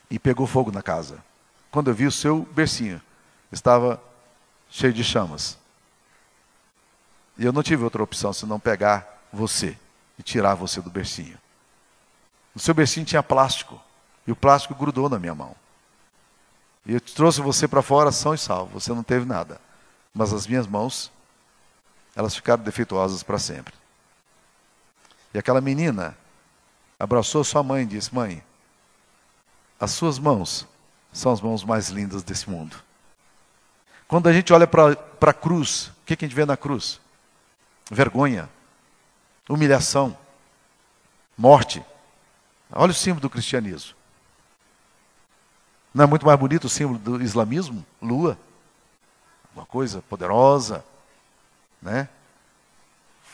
e 0.10 0.18
pegou 0.18 0.48
fogo 0.48 0.72
na 0.72 0.82
casa. 0.82 1.24
Quando 1.72 1.90
eu 1.90 1.94
vi 1.94 2.08
o 2.08 2.12
seu 2.12 2.42
bercinho, 2.52 3.02
estava 3.52 4.02
cheio 4.70 4.92
de 4.92 5.04
chamas. 5.04 5.58
E 7.38 7.46
eu 7.46 7.54
não 7.54 7.64
tive 7.64 7.84
outra 7.84 8.04
opção 8.04 8.34
senão 8.34 8.60
pegar 8.60 9.24
você 9.32 9.78
e 10.18 10.24
tirar 10.24 10.56
você 10.56 10.82
do 10.82 10.90
bercinho. 10.90 11.38
O 12.54 12.60
seu 12.60 12.74
bercinho 12.74 13.06
tinha 13.06 13.24
plástico 13.24 13.80
e 14.28 14.32
o 14.32 14.36
plástico 14.36 14.76
grudou 14.76 15.08
na 15.08 15.18
minha 15.18 15.36
mão. 15.36 15.56
E 16.86 16.94
eu 16.94 17.00
trouxe 17.00 17.40
você 17.40 17.68
para 17.68 17.82
fora 17.82 18.12
são 18.12 18.34
e 18.34 18.38
salvo, 18.38 18.80
você 18.80 18.94
não 18.94 19.04
teve 19.04 19.26
nada. 19.26 19.62
Mas 20.14 20.34
as 20.34 20.48
minhas 20.48 20.68
mãos, 20.68 21.12
elas 22.16 22.36
ficaram 22.36 22.64
defeituosas 22.64 23.24
para 23.24 23.38
sempre. 23.38 23.79
E 25.34 25.38
aquela 25.38 25.62
menina 25.62 26.18
abraçou 27.00 27.44
sua 27.44 27.64
mãe 27.64 27.84
e 27.84 27.88
disse: 27.88 28.14
Mãe, 28.14 28.44
as 29.80 29.92
suas 29.92 30.20
mãos 30.20 30.68
são 31.12 31.32
as 31.32 31.42
mãos 31.42 31.64
mais 31.64 31.90
lindas 31.90 32.24
desse 32.24 32.50
mundo. 32.50 32.76
Quando 34.08 34.28
a 34.28 34.34
gente 34.34 34.52
olha 34.52 34.68
para 34.68 34.96
a 35.22 35.34
cruz, 35.34 35.88
o 35.88 36.06
que, 36.06 36.16
que 36.16 36.26
a 36.26 36.28
gente 36.28 36.36
vê 36.36 36.46
na 36.46 36.58
cruz? 36.58 37.00
Vergonha, 37.92 38.50
humilhação, 39.48 40.18
morte. 41.38 41.84
Olha 42.72 42.92
o 42.92 42.96
símbolo 42.96 43.22
do 43.22 43.30
cristianismo. 43.30 43.96
Não 45.94 46.04
é 46.04 46.08
muito 46.08 46.26
mais 46.26 46.40
bonito 46.40 46.66
o 46.66 46.70
símbolo 46.70 47.00
do 47.00 47.22
islamismo? 47.22 47.86
Lua. 48.02 48.38
Uma 49.56 49.66
coisa 49.66 50.02
poderosa, 50.04 50.86
né? 51.82 52.08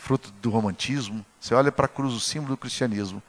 Fruto 0.06 0.32
do 0.34 0.52
romantismo. 0.52 1.26
Você 1.39 1.56
olha 1.56 1.72
para 1.72 1.88
a 1.88 1.89
cruz, 1.89 2.13
o 2.13 2.20
símbolo 2.20 2.54
do 2.54 2.60
cristianismo. 2.60 3.24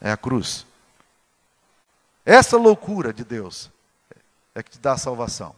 É 0.00 0.12
a 0.12 0.16
cruz. 0.16 0.64
Essa 2.24 2.56
loucura 2.56 3.12
de 3.12 3.24
Deus 3.24 3.68
é 4.54 4.62
que 4.62 4.70
te 4.70 4.78
dá 4.78 4.92
a 4.92 4.96
salvação. 4.96 5.52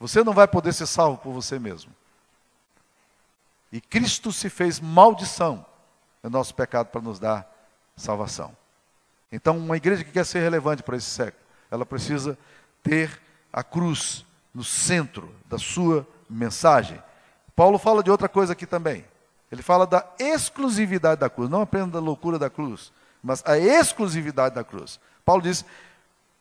Você 0.00 0.24
não 0.24 0.32
vai 0.32 0.48
poder 0.48 0.72
ser 0.72 0.86
salvo 0.86 1.18
por 1.18 1.30
você 1.34 1.58
mesmo. 1.58 1.92
E 3.70 3.82
Cristo 3.82 4.32
se 4.32 4.48
fez 4.48 4.80
maldição 4.80 5.66
no 6.22 6.30
nosso 6.30 6.54
pecado 6.54 6.86
para 6.86 7.02
nos 7.02 7.18
dar 7.18 7.46
salvação. 7.98 8.56
Então, 9.30 9.58
uma 9.58 9.76
igreja 9.76 10.04
que 10.04 10.10
quer 10.10 10.24
ser 10.24 10.40
relevante 10.40 10.82
para 10.82 10.96
esse 10.96 11.10
século, 11.10 11.44
ela 11.70 11.84
precisa 11.84 12.38
ter 12.82 13.20
a 13.52 13.62
cruz 13.62 14.24
no 14.54 14.64
centro 14.64 15.30
da 15.44 15.58
sua 15.58 16.08
mensagem. 16.30 16.98
Paulo 17.56 17.78
fala 17.78 18.02
de 18.02 18.10
outra 18.10 18.28
coisa 18.28 18.52
aqui 18.52 18.66
também. 18.66 19.02
Ele 19.50 19.62
fala 19.62 19.86
da 19.86 20.06
exclusividade 20.18 21.20
da 21.20 21.30
cruz, 21.30 21.48
não 21.48 21.62
apenas 21.62 21.90
da 21.90 21.98
loucura 21.98 22.38
da 22.38 22.50
cruz, 22.50 22.92
mas 23.22 23.42
a 23.46 23.58
exclusividade 23.58 24.54
da 24.54 24.62
cruz. 24.62 25.00
Paulo 25.24 25.40
diz: 25.40 25.64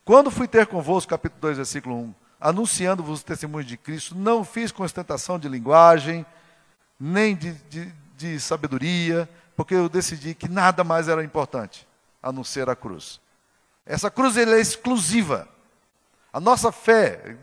Quando 0.03 0.29
fui 0.29 0.47
ter 0.47 0.67
convosco, 0.67 1.09
capítulo 1.09 1.39
2, 1.41 1.57
versículo 1.57 1.95
1, 1.95 2.15
anunciando-vos 2.41 3.21
o 3.21 3.25
testemunho 3.25 3.63
de 3.63 3.77
Cristo, 3.77 4.13
não 4.13 4.43
fiz 4.43 4.71
com 4.71 4.83
ostentação 4.83 5.39
de 5.39 5.47
linguagem, 5.47 6.25
nem 6.99 7.35
de, 7.35 7.53
de, 7.69 7.93
de 8.17 8.39
sabedoria, 8.39 9.29
porque 9.55 9.73
eu 9.73 9.87
decidi 9.87 10.35
que 10.35 10.49
nada 10.49 10.83
mais 10.83 11.07
era 11.07 11.23
importante 11.23 11.87
a 12.21 12.31
não 12.31 12.43
ser 12.43 12.69
a 12.69 12.75
cruz. 12.75 13.21
Essa 13.85 14.11
cruz 14.11 14.35
é 14.35 14.59
exclusiva. 14.59 15.47
A 16.33 16.39
nossa 16.39 16.71
fé, 16.71 17.37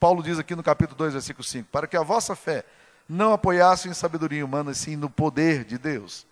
Paulo 0.00 0.22
diz 0.22 0.38
aqui 0.38 0.54
no 0.54 0.62
capítulo 0.62 0.96
2, 0.96 1.12
versículo 1.12 1.44
5, 1.44 1.68
para 1.70 1.86
que 1.86 1.96
a 1.96 2.02
vossa 2.02 2.34
fé 2.34 2.64
não 3.08 3.32
apoiasse 3.32 3.88
em 3.88 3.94
sabedoria 3.94 4.44
humana, 4.44 4.74
sim 4.74 4.96
no 4.96 5.08
poder 5.08 5.64
de 5.64 5.78
Deus. 5.78 6.26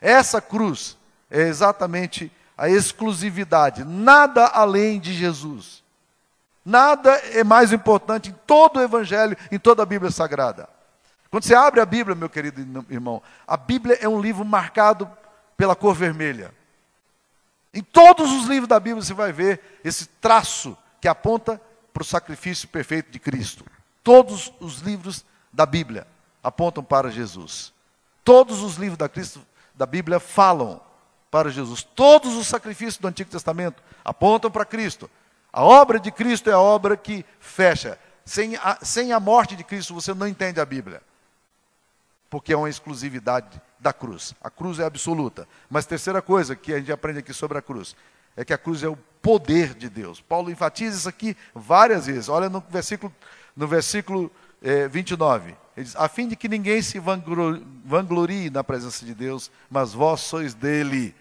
Essa 0.00 0.40
cruz 0.40 0.98
é 1.30 1.42
exatamente 1.42 2.30
a 2.56 2.68
exclusividade, 2.68 3.84
nada 3.84 4.46
além 4.46 5.00
de 5.00 5.14
Jesus. 5.14 5.82
Nada 6.64 7.10
é 7.32 7.42
mais 7.42 7.72
importante 7.72 8.30
em 8.30 8.34
todo 8.46 8.78
o 8.78 8.82
Evangelho, 8.82 9.36
em 9.50 9.58
toda 9.58 9.82
a 9.82 9.86
Bíblia 9.86 10.10
Sagrada. 10.10 10.68
Quando 11.30 11.44
você 11.44 11.54
abre 11.54 11.80
a 11.80 11.86
Bíblia, 11.86 12.14
meu 12.14 12.30
querido 12.30 12.60
irmão, 12.88 13.22
a 13.46 13.56
Bíblia 13.56 13.98
é 14.00 14.08
um 14.08 14.20
livro 14.20 14.44
marcado 14.44 15.10
pela 15.56 15.74
cor 15.74 15.94
vermelha. 15.94 16.54
Em 17.72 17.82
todos 17.82 18.30
os 18.30 18.46
livros 18.46 18.68
da 18.68 18.78
Bíblia 18.78 19.02
você 19.02 19.12
vai 19.12 19.32
ver 19.32 19.80
esse 19.82 20.06
traço 20.06 20.76
que 21.00 21.08
aponta 21.08 21.60
para 21.92 22.02
o 22.02 22.06
sacrifício 22.06 22.68
perfeito 22.68 23.10
de 23.10 23.18
Cristo. 23.18 23.64
Todos 24.02 24.52
os 24.60 24.78
livros 24.78 25.24
da 25.54 25.64
Bíblia 25.64 26.06
apontam 26.42 26.82
para 26.82 27.10
Jesus. 27.10 27.72
Todos 28.24 28.60
os 28.60 28.76
livros 28.76 28.98
da, 28.98 29.08
Cristo, 29.08 29.40
da 29.74 29.86
Bíblia 29.86 30.18
falam 30.18 30.80
para 31.30 31.50
Jesus. 31.50 31.82
Todos 31.82 32.34
os 32.34 32.46
sacrifícios 32.46 32.98
do 32.98 33.08
Antigo 33.08 33.30
Testamento 33.30 33.82
apontam 34.04 34.50
para 34.50 34.64
Cristo. 34.64 35.08
A 35.52 35.62
obra 35.62 36.00
de 36.00 36.10
Cristo 36.10 36.50
é 36.50 36.52
a 36.52 36.60
obra 36.60 36.96
que 36.96 37.24
fecha. 37.38 37.98
Sem 38.24 38.56
a, 38.56 38.78
sem 38.82 39.12
a 39.12 39.20
morte 39.20 39.54
de 39.54 39.62
Cristo 39.62 39.94
você 39.94 40.12
não 40.12 40.26
entende 40.26 40.60
a 40.60 40.66
Bíblia. 40.66 41.00
Porque 42.28 42.52
é 42.52 42.56
uma 42.56 42.68
exclusividade 42.68 43.60
da 43.78 43.92
cruz. 43.92 44.34
A 44.42 44.50
cruz 44.50 44.80
é 44.80 44.84
absoluta. 44.84 45.46
Mas 45.70 45.86
terceira 45.86 46.20
coisa 46.20 46.56
que 46.56 46.72
a 46.72 46.78
gente 46.78 46.90
aprende 46.90 47.20
aqui 47.20 47.32
sobre 47.32 47.58
a 47.58 47.62
cruz 47.62 47.94
é 48.36 48.44
que 48.44 48.52
a 48.52 48.58
cruz 48.58 48.82
é 48.82 48.88
o 48.88 48.96
poder 49.22 49.74
de 49.74 49.88
Deus. 49.88 50.20
Paulo 50.20 50.50
enfatiza 50.50 50.96
isso 50.96 51.08
aqui 51.08 51.36
várias 51.54 52.06
vezes. 52.06 52.28
Olha 52.28 52.48
no 52.48 52.60
versículo, 52.68 53.14
no 53.54 53.68
versículo 53.68 54.30
eh, 54.64 54.88
29. 54.88 55.54
Ele 55.76 55.84
diz: 55.84 55.94
A 55.94 56.08
fim 56.08 56.26
de 56.26 56.34
que 56.34 56.48
ninguém 56.48 56.80
se 56.80 56.98
vanglorie 56.98 58.50
na 58.50 58.64
presença 58.64 59.04
de 59.04 59.14
Deus, 59.14 59.50
mas 59.70 59.92
vós 59.92 60.22
sois 60.22 60.54
dele, 60.54 61.14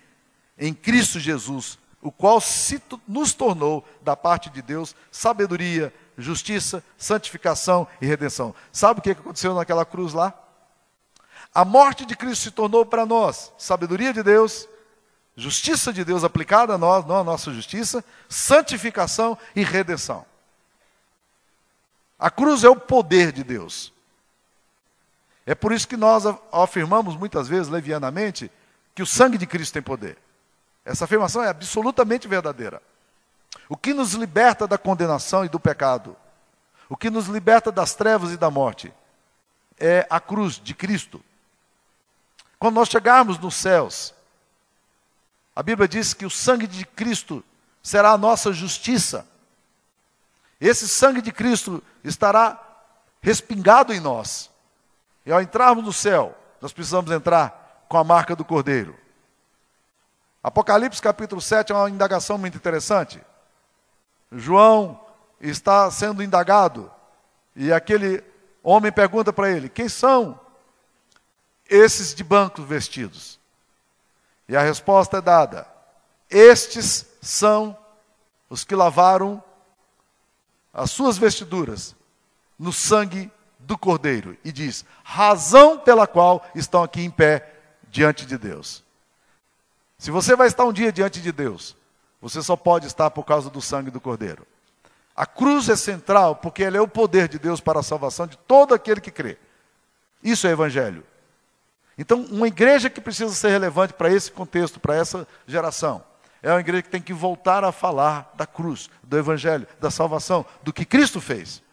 em 0.57 0.73
Cristo 0.73 1.19
Jesus, 1.19 1.77
o 2.01 2.11
qual 2.11 2.39
se, 2.39 2.81
nos 3.07 3.33
tornou, 3.33 3.85
da 4.01 4.15
parte 4.15 4.49
de 4.49 4.61
Deus, 4.61 4.95
sabedoria, 5.11 5.93
justiça, 6.17 6.83
santificação 6.97 7.87
e 8.01 8.05
redenção. 8.05 8.55
Sabe 8.71 8.99
o 8.99 9.03
que 9.03 9.11
aconteceu 9.11 9.53
naquela 9.53 9.85
cruz 9.85 10.13
lá? 10.13 10.33
A 11.53 11.65
morte 11.65 12.05
de 12.05 12.15
Cristo 12.15 12.43
se 12.43 12.51
tornou 12.51 12.85
para 12.85 13.05
nós 13.05 13.51
sabedoria 13.57 14.13
de 14.13 14.23
Deus, 14.23 14.67
justiça 15.35 15.91
de 15.91 16.03
Deus 16.03 16.23
aplicada 16.23 16.73
a 16.73 16.77
nós, 16.77 17.05
não 17.05 17.17
a 17.17 17.23
nossa 17.23 17.51
justiça, 17.53 18.03
santificação 18.29 19.37
e 19.55 19.63
redenção. 19.63 20.25
A 22.23 22.31
cruz 22.31 22.63
é 22.63 22.69
o 22.69 22.75
poder 22.77 23.33
de 23.33 23.43
Deus. 23.43 23.91
É 25.45 25.53
por 25.53 25.73
isso 25.73 25.85
que 25.85 25.97
nós 25.97 26.23
afirmamos 26.53 27.17
muitas 27.17 27.49
vezes, 27.49 27.67
levianamente, 27.67 28.49
que 28.95 29.03
o 29.03 29.05
sangue 29.05 29.37
de 29.37 29.45
Cristo 29.45 29.73
tem 29.73 29.81
poder. 29.81 30.17
Essa 30.85 31.03
afirmação 31.03 31.43
é 31.43 31.49
absolutamente 31.49 32.25
verdadeira. 32.25 32.81
O 33.67 33.75
que 33.75 33.93
nos 33.93 34.13
liberta 34.13 34.65
da 34.65 34.77
condenação 34.77 35.43
e 35.43 35.49
do 35.49 35.59
pecado, 35.59 36.15
o 36.87 36.95
que 36.95 37.09
nos 37.09 37.25
liberta 37.25 37.73
das 37.73 37.93
trevas 37.93 38.31
e 38.31 38.37
da 38.37 38.49
morte, 38.49 38.93
é 39.77 40.07
a 40.09 40.21
cruz 40.21 40.61
de 40.63 40.73
Cristo. 40.73 41.21
Quando 42.57 42.75
nós 42.75 42.87
chegarmos 42.87 43.37
nos 43.37 43.55
céus, 43.55 44.13
a 45.53 45.61
Bíblia 45.61 45.89
diz 45.89 46.13
que 46.13 46.25
o 46.25 46.29
sangue 46.29 46.67
de 46.67 46.85
Cristo 46.85 47.43
será 47.81 48.11
a 48.11 48.17
nossa 48.17 48.53
justiça. 48.53 49.27
Esse 50.59 50.87
sangue 50.87 51.21
de 51.21 51.31
Cristo 51.31 51.83
estará 52.03 52.59
respingado 53.21 53.93
em 53.93 53.99
nós. 53.99 54.49
E 55.25 55.31
ao 55.31 55.41
entrarmos 55.41 55.83
no 55.83 55.93
céu, 55.93 56.37
nós 56.61 56.73
precisamos 56.73 57.11
entrar 57.11 57.85
com 57.87 57.97
a 57.97 58.03
marca 58.03 58.35
do 58.35 58.45
Cordeiro. 58.45 58.95
Apocalipse 60.43 61.01
capítulo 61.01 61.39
7 61.39 61.71
é 61.71 61.75
uma 61.75 61.89
indagação 61.89 62.37
muito 62.37 62.57
interessante. 62.57 63.21
João 64.31 64.99
está 65.39 65.89
sendo 65.89 66.23
indagado 66.23 66.91
e 67.55 67.71
aquele 67.71 68.23
homem 68.61 68.91
pergunta 68.91 69.31
para 69.31 69.49
ele: 69.49 69.69
Quem 69.69 69.87
são 69.87 70.39
esses 71.69 72.13
de 72.13 72.23
bancos 72.23 72.65
vestidos? 72.65 73.39
E 74.49 74.55
a 74.55 74.61
resposta 74.61 75.17
é 75.17 75.21
dada: 75.21 75.67
Estes 76.29 77.05
são 77.21 77.77
os 78.49 78.63
que 78.63 78.75
lavaram 78.75 79.41
as 80.73 80.89
suas 80.89 81.17
vestiduras 81.17 81.95
no 82.57 82.73
sangue 82.73 83.31
do 83.59 83.77
Cordeiro. 83.77 84.35
E 84.43 84.51
diz: 84.51 84.83
razão 85.03 85.77
pela 85.77 86.07
qual 86.07 86.45
estão 86.55 86.83
aqui 86.83 87.01
em 87.01 87.11
pé 87.11 87.53
diante 87.89 88.25
de 88.25 88.37
Deus. 88.37 88.83
Se 89.97 90.11
você 90.11 90.35
vai 90.35 90.47
estar 90.47 90.65
um 90.65 90.73
dia 90.73 90.91
diante 90.91 91.21
de 91.21 91.31
Deus, 91.31 91.75
você 92.19 92.41
só 92.41 92.55
pode 92.55 92.87
estar 92.87 93.11
por 93.11 93.23
causa 93.23 93.49
do 93.49 93.61
sangue 93.61 93.91
do 93.91 94.01
Cordeiro. 94.01 94.45
A 95.15 95.25
cruz 95.25 95.69
é 95.69 95.75
central 95.75 96.37
porque 96.37 96.63
ela 96.63 96.77
é 96.77 96.81
o 96.81 96.87
poder 96.87 97.27
de 97.27 97.37
Deus 97.37 97.61
para 97.61 97.79
a 97.79 97.83
salvação 97.83 98.25
de 98.25 98.37
todo 98.37 98.73
aquele 98.73 98.99
que 98.99 99.11
crê. 99.11 99.37
Isso 100.23 100.47
é 100.47 100.51
evangelho. 100.51 101.05
Então, 101.97 102.25
uma 102.31 102.47
igreja 102.47 102.89
que 102.89 102.99
precisa 102.99 103.33
ser 103.33 103.49
relevante 103.49 103.93
para 103.93 104.11
esse 104.11 104.31
contexto, 104.31 104.79
para 104.79 104.95
essa 104.95 105.27
geração, 105.45 106.03
é 106.43 106.51
uma 106.51 106.59
igreja 106.59 106.83
que 106.83 106.89
tem 106.89 107.01
que 107.01 107.13
voltar 107.13 107.63
a 107.63 107.71
falar 107.71 108.29
da 108.35 108.45
cruz, 108.45 108.89
do 109.01 109.17
evangelho, 109.17 109.65
da 109.79 109.89
salvação, 109.89 110.45
do 110.61 110.73
que 110.73 110.83
Cristo 110.83 111.21
fez. 111.21 111.63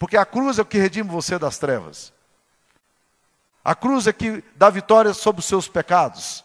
Porque 0.00 0.16
a 0.16 0.26
cruz 0.26 0.58
é 0.58 0.62
o 0.62 0.66
que 0.66 0.78
redime 0.78 1.08
você 1.08 1.38
das 1.38 1.58
trevas. 1.58 2.12
A 3.64 3.72
cruz 3.72 4.08
é 4.08 4.12
que 4.12 4.42
dá 4.56 4.68
vitória 4.68 5.14
sobre 5.14 5.38
os 5.38 5.46
seus 5.46 5.68
pecados. 5.68 6.44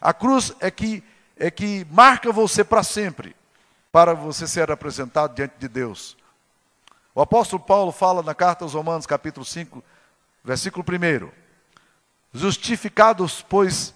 A 0.00 0.12
cruz 0.12 0.52
é 0.58 0.72
que, 0.72 1.04
é 1.36 1.52
que 1.52 1.86
marca 1.88 2.32
você 2.32 2.64
para 2.64 2.82
sempre, 2.82 3.36
para 3.92 4.12
você 4.12 4.48
ser 4.48 4.68
apresentado 4.68 5.36
diante 5.36 5.54
de 5.56 5.68
Deus. 5.68 6.16
O 7.14 7.20
apóstolo 7.22 7.62
Paulo 7.62 7.92
fala 7.92 8.24
na 8.24 8.34
carta 8.34 8.64
aos 8.64 8.74
Romanos, 8.74 9.06
capítulo 9.06 9.46
5, 9.46 9.84
versículo 10.42 10.84
1. 10.84 11.30
Justificados, 12.34 13.40
pois, 13.40 13.94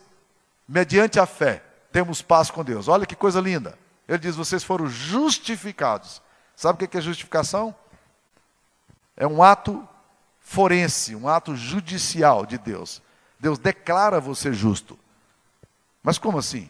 mediante 0.68 1.18
a 1.18 1.26
fé, 1.26 1.64
temos 1.92 2.22
paz 2.22 2.50
com 2.50 2.64
Deus. 2.64 2.88
Olha 2.88 3.06
que 3.06 3.14
coisa 3.14 3.40
linda. 3.40 3.78
Ele 4.08 4.18
diz: 4.18 4.34
vocês 4.34 4.64
foram 4.64 4.86
justificados. 4.88 6.22
Sabe 6.56 6.84
o 6.84 6.88
que 6.88 6.96
é 6.96 7.00
justificação? 7.00 7.74
É 9.16 9.26
um 9.26 9.42
ato 9.42 9.86
forense, 10.40 11.14
um 11.14 11.28
ato 11.28 11.54
judicial 11.54 12.44
de 12.44 12.58
Deus. 12.58 13.02
Deus 13.38 13.58
declara 13.58 14.20
você 14.20 14.52
justo. 14.52 14.98
Mas 16.02 16.18
como 16.18 16.38
assim? 16.38 16.68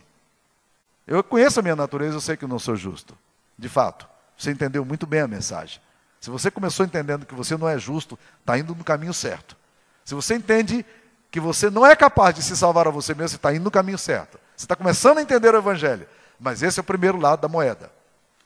Eu 1.06 1.22
conheço 1.22 1.61
a 1.61 1.62
minha 1.62 1.76
natureza, 1.76 2.16
eu 2.16 2.20
sei 2.20 2.37
que 2.37 2.44
eu 2.44 2.48
não 2.48 2.58
sou 2.58 2.76
justo. 2.76 3.16
De 3.58 3.68
fato, 3.68 4.08
você 4.37 4.50
entendeu 4.50 4.85
muito 4.85 5.06
bem 5.06 5.20
a 5.20 5.28
mensagem. 5.28 5.80
Se 6.20 6.30
você 6.30 6.50
começou 6.50 6.87
entendendo 6.87 7.26
que 7.26 7.35
você 7.35 7.56
não 7.56 7.68
é 7.68 7.78
justo, 7.78 8.18
está 8.40 8.56
indo 8.56 8.74
no 8.74 8.85
caminho 8.85 9.12
certo. 9.12 9.56
Se 10.04 10.14
você 10.14 10.35
entende 10.35 10.87
que 11.30 11.40
você 11.40 11.70
não 11.70 11.85
é 11.85 11.96
capaz 11.96 12.35
de 12.35 12.42
se 12.42 12.56
salvar 12.56 12.87
a 12.87 12.90
você 12.90 13.14
mesmo, 13.14 13.30
você 13.30 13.37
está 13.37 13.52
indo 13.52 13.64
no 13.64 13.70
caminho 13.70 13.98
certo. 13.98 14.38
Você 14.62 14.66
está 14.66 14.77
começando 14.77 15.18
a 15.18 15.22
entender 15.22 15.53
o 15.53 15.59
Evangelho. 15.59 16.07
Mas 16.38 16.62
esse 16.62 16.79
é 16.79 16.83
o 16.83 16.85
primeiro 16.85 17.18
lado 17.18 17.40
da 17.40 17.48
moeda. 17.48 17.90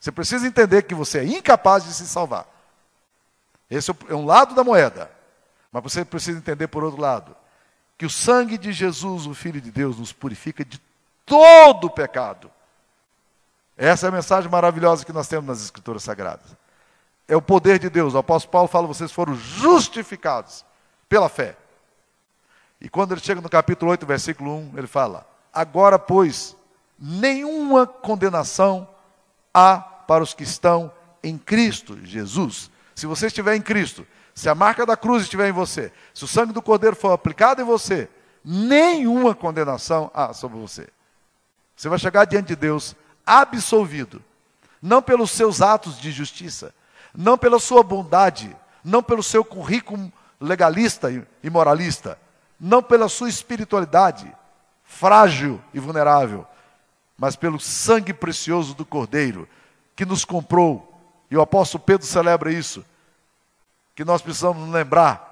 Você 0.01 0.11
precisa 0.11 0.47
entender 0.47 0.85
que 0.85 0.95
você 0.95 1.19
é 1.19 1.25
incapaz 1.25 1.85
de 1.85 1.93
se 1.93 2.07
salvar. 2.07 2.47
Esse 3.71 3.91
é 3.91 4.15
um 4.15 4.25
lado 4.25 4.55
da 4.55 4.65
moeda. 4.65 5.11
Mas 5.71 5.83
você 5.83 6.07
precisa 6.07 6.39
entender 6.39 6.69
por 6.69 6.83
outro 6.83 6.99
lado 6.99 7.37
que 7.99 8.07
o 8.07 8.11
sangue 8.11 8.57
de 8.57 8.73
Jesus, 8.73 9.27
o 9.27 9.35
Filho 9.35 9.61
de 9.61 9.71
Deus, 9.71 9.99
nos 9.99 10.11
purifica 10.11 10.65
de 10.65 10.81
todo 11.27 11.89
o 11.89 11.91
pecado. 11.91 12.51
Essa 13.77 14.07
é 14.07 14.09
a 14.09 14.13
mensagem 14.13 14.51
maravilhosa 14.51 15.05
que 15.05 15.13
nós 15.13 15.29
temos 15.29 15.47
nas 15.47 15.63
Escrituras 15.63 16.03
Sagradas. 16.03 16.57
É 17.29 17.37
o 17.37 17.43
poder 17.43 17.79
de 17.79 17.91
Deus. 17.91 18.15
O 18.15 18.19
apóstolo 18.19 18.53
Paulo 18.53 18.69
fala: 18.69 18.87
vocês 18.87 19.13
foram 19.13 19.35
justificados 19.35 20.65
pela 21.11 21.29
fé. 21.29 21.59
E 22.81 22.89
quando 22.89 23.13
ele 23.13 23.21
chega 23.21 23.43
no 23.43 23.51
capítulo 23.51 23.91
8, 23.91 24.07
versículo 24.07 24.57
1, 24.57 24.79
ele 24.79 24.87
fala: 24.87 25.36
Agora, 25.57 25.99
pois, 25.99 26.55
nenhuma 26.99 27.87
condenação 27.87 28.87
há 29.55 29.79
para 29.79 30.23
os 30.23 30.35
que 30.35 30.43
estão 30.43 30.93
em 31.23 31.39
Cristo 31.39 31.99
Jesus. 32.05 32.71
Se 32.95 33.07
você 33.07 33.29
estiver 33.29 33.57
em 33.57 33.63
Cristo, 33.63 34.07
se 34.35 34.51
a 34.51 34.55
marca 34.55 34.85
da 34.85 34.99
cruz 34.99 35.23
estiver 35.23 35.49
em 35.49 35.53
você, 35.53 35.91
se 36.13 36.25
o 36.25 36.29
sangue 36.29 36.53
do 36.53 36.61
Cordeiro 36.61 36.95
for 36.95 37.11
aplicado 37.11 37.63
em 37.63 37.65
você, 37.65 38.07
nenhuma 38.45 39.35
condenação 39.35 40.11
há 40.13 40.35
sobre 40.35 40.59
você. 40.59 40.89
Você 41.75 41.89
vai 41.89 41.99
chegar 41.99 42.27
diante 42.27 42.49
de 42.49 42.57
Deus 42.57 42.95
absolvido, 43.25 44.23
não 44.83 45.01
pelos 45.01 45.31
seus 45.31 45.63
atos 45.63 45.99
de 45.99 46.13
justiça, 46.13 46.75
não 47.15 47.39
pela 47.39 47.59
sua 47.59 47.83
bondade, 47.83 48.55
não 48.85 49.03
pelo 49.03 49.23
seu 49.23 49.43
currículo 49.43 50.13
legalista 50.39 51.09
e 51.43 51.49
moralista, 51.49 52.19
não 52.61 52.83
pela 52.83 53.09
sua 53.09 53.31
espiritualidade 53.31 54.31
frágil 54.87 55.61
e 55.75 55.81
vulnerável, 55.81 56.47
mas 57.19 57.37
pelo 57.37 57.59
sangue 57.59 58.13
precioso 58.13 58.75
do 58.75 58.85
Cordeiro 58.85 59.49
que 59.95 60.05
nos 60.05 60.25
comprou. 60.25 60.93
E 61.31 61.37
o 61.37 61.41
apóstolo 61.41 61.83
Pedro 61.85 62.07
celebra 62.07 62.53
isso 62.53 62.85
que 63.95 64.05
nós 64.05 64.23
precisamos 64.23 64.69
lembrar 64.71 65.27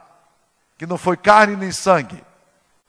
que 0.76 0.86
não 0.86 0.98
foi 0.98 1.16
carne 1.16 1.54
nem 1.54 1.70
sangue 1.70 2.22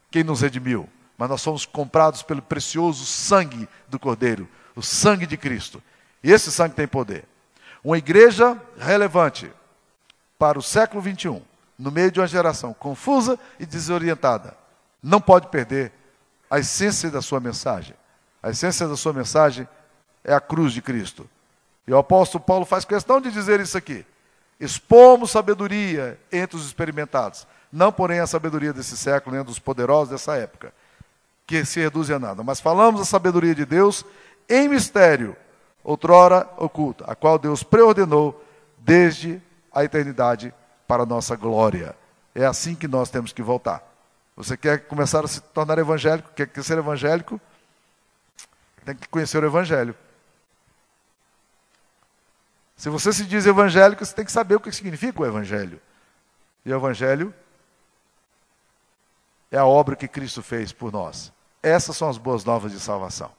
quem 0.09 0.23
nos 0.23 0.41
redimiu, 0.41 0.89
mas 1.17 1.29
nós 1.29 1.41
somos 1.41 1.65
comprados 1.65 2.23
pelo 2.23 2.41
precioso 2.41 3.05
sangue 3.05 3.67
do 3.87 3.99
Cordeiro, 3.99 4.47
o 4.75 4.81
sangue 4.81 5.25
de 5.25 5.37
Cristo. 5.37 5.83
E 6.23 6.31
esse 6.31 6.51
sangue 6.51 6.75
tem 6.75 6.87
poder. 6.87 7.25
Uma 7.83 7.97
igreja 7.97 8.59
relevante 8.79 9.51
para 10.39 10.57
o 10.57 10.63
século 10.63 11.01
21, 11.01 11.41
no 11.77 11.91
meio 11.91 12.09
de 12.09 12.19
uma 12.19 12.27
geração 12.27 12.73
confusa 12.73 13.37
e 13.59 13.65
desorientada, 13.65 14.57
não 15.03 15.21
pode 15.21 15.47
perder 15.49 15.91
a 16.49 16.59
essência 16.59 17.09
da 17.09 17.21
sua 17.21 17.39
mensagem. 17.39 17.95
A 18.41 18.49
essência 18.49 18.87
da 18.87 18.95
sua 18.95 19.13
mensagem 19.13 19.67
é 20.23 20.33
a 20.33 20.39
cruz 20.39 20.73
de 20.73 20.81
Cristo. 20.81 21.27
E 21.87 21.93
o 21.93 21.97
apóstolo 21.97 22.43
Paulo 22.43 22.65
faz 22.65 22.85
questão 22.85 23.21
de 23.21 23.31
dizer 23.31 23.59
isso 23.59 23.77
aqui. 23.77 24.05
Expomos 24.59 25.31
sabedoria 25.31 26.19
entre 26.31 26.55
os 26.55 26.65
experimentados, 26.65 27.45
não 27.71 27.91
porém 27.91 28.19
a 28.19 28.27
sabedoria 28.27 28.71
desse 28.71 28.95
século, 28.95 29.35
nem 29.35 29.43
dos 29.43 29.59
poderosos 29.59 30.09
dessa 30.09 30.35
época, 30.35 30.73
que 31.45 31.63
se 31.65 31.79
reduz 31.79 32.09
a 32.09 32.17
nada, 32.17 32.41
mas 32.41 32.59
falamos 32.59 33.01
a 33.01 33.05
sabedoria 33.05 33.53
de 33.53 33.65
Deus 33.65 34.05
em 34.47 34.69
mistério, 34.69 35.35
outrora 35.83 36.47
oculta, 36.57 37.03
a 37.05 37.15
qual 37.15 37.37
Deus 37.37 37.63
preordenou 37.63 38.43
desde 38.77 39.41
a 39.73 39.83
eternidade 39.83 40.53
para 40.87 41.03
a 41.03 41.05
nossa 41.05 41.35
glória. 41.35 41.95
É 42.33 42.45
assim 42.45 42.75
que 42.75 42.87
nós 42.87 43.09
temos 43.09 43.33
que 43.33 43.43
voltar. 43.43 43.94
Você 44.35 44.57
quer 44.57 44.87
começar 44.87 45.23
a 45.23 45.27
se 45.27 45.39
tornar 45.41 45.77
evangélico, 45.77 46.29
quer 46.33 46.49
ser 46.63 46.77
evangélico? 46.77 47.39
Tem 48.83 48.95
que 48.95 49.07
conhecer 49.07 49.41
o 49.43 49.47
evangelho. 49.47 49.95
Se 52.75 52.89
você 52.89 53.13
se 53.13 53.25
diz 53.25 53.45
evangélico, 53.45 54.05
você 54.05 54.13
tem 54.13 54.25
que 54.25 54.31
saber 54.31 54.55
o 54.55 54.59
que 54.59 54.71
significa 54.71 55.21
o 55.21 55.25
evangelho. 55.25 55.81
E 56.65 56.71
o 56.71 56.75
evangelho 56.75 57.33
é 59.49 59.57
a 59.57 59.65
obra 59.65 59.95
que 59.95 60.07
Cristo 60.07 60.43
fez 60.43 60.73
por 60.73 60.91
nós. 60.91 61.31
Essas 61.63 61.95
são 61.95 62.09
as 62.09 62.17
boas 62.17 62.43
novas 62.43 62.71
de 62.71 62.79
salvação. 62.79 63.31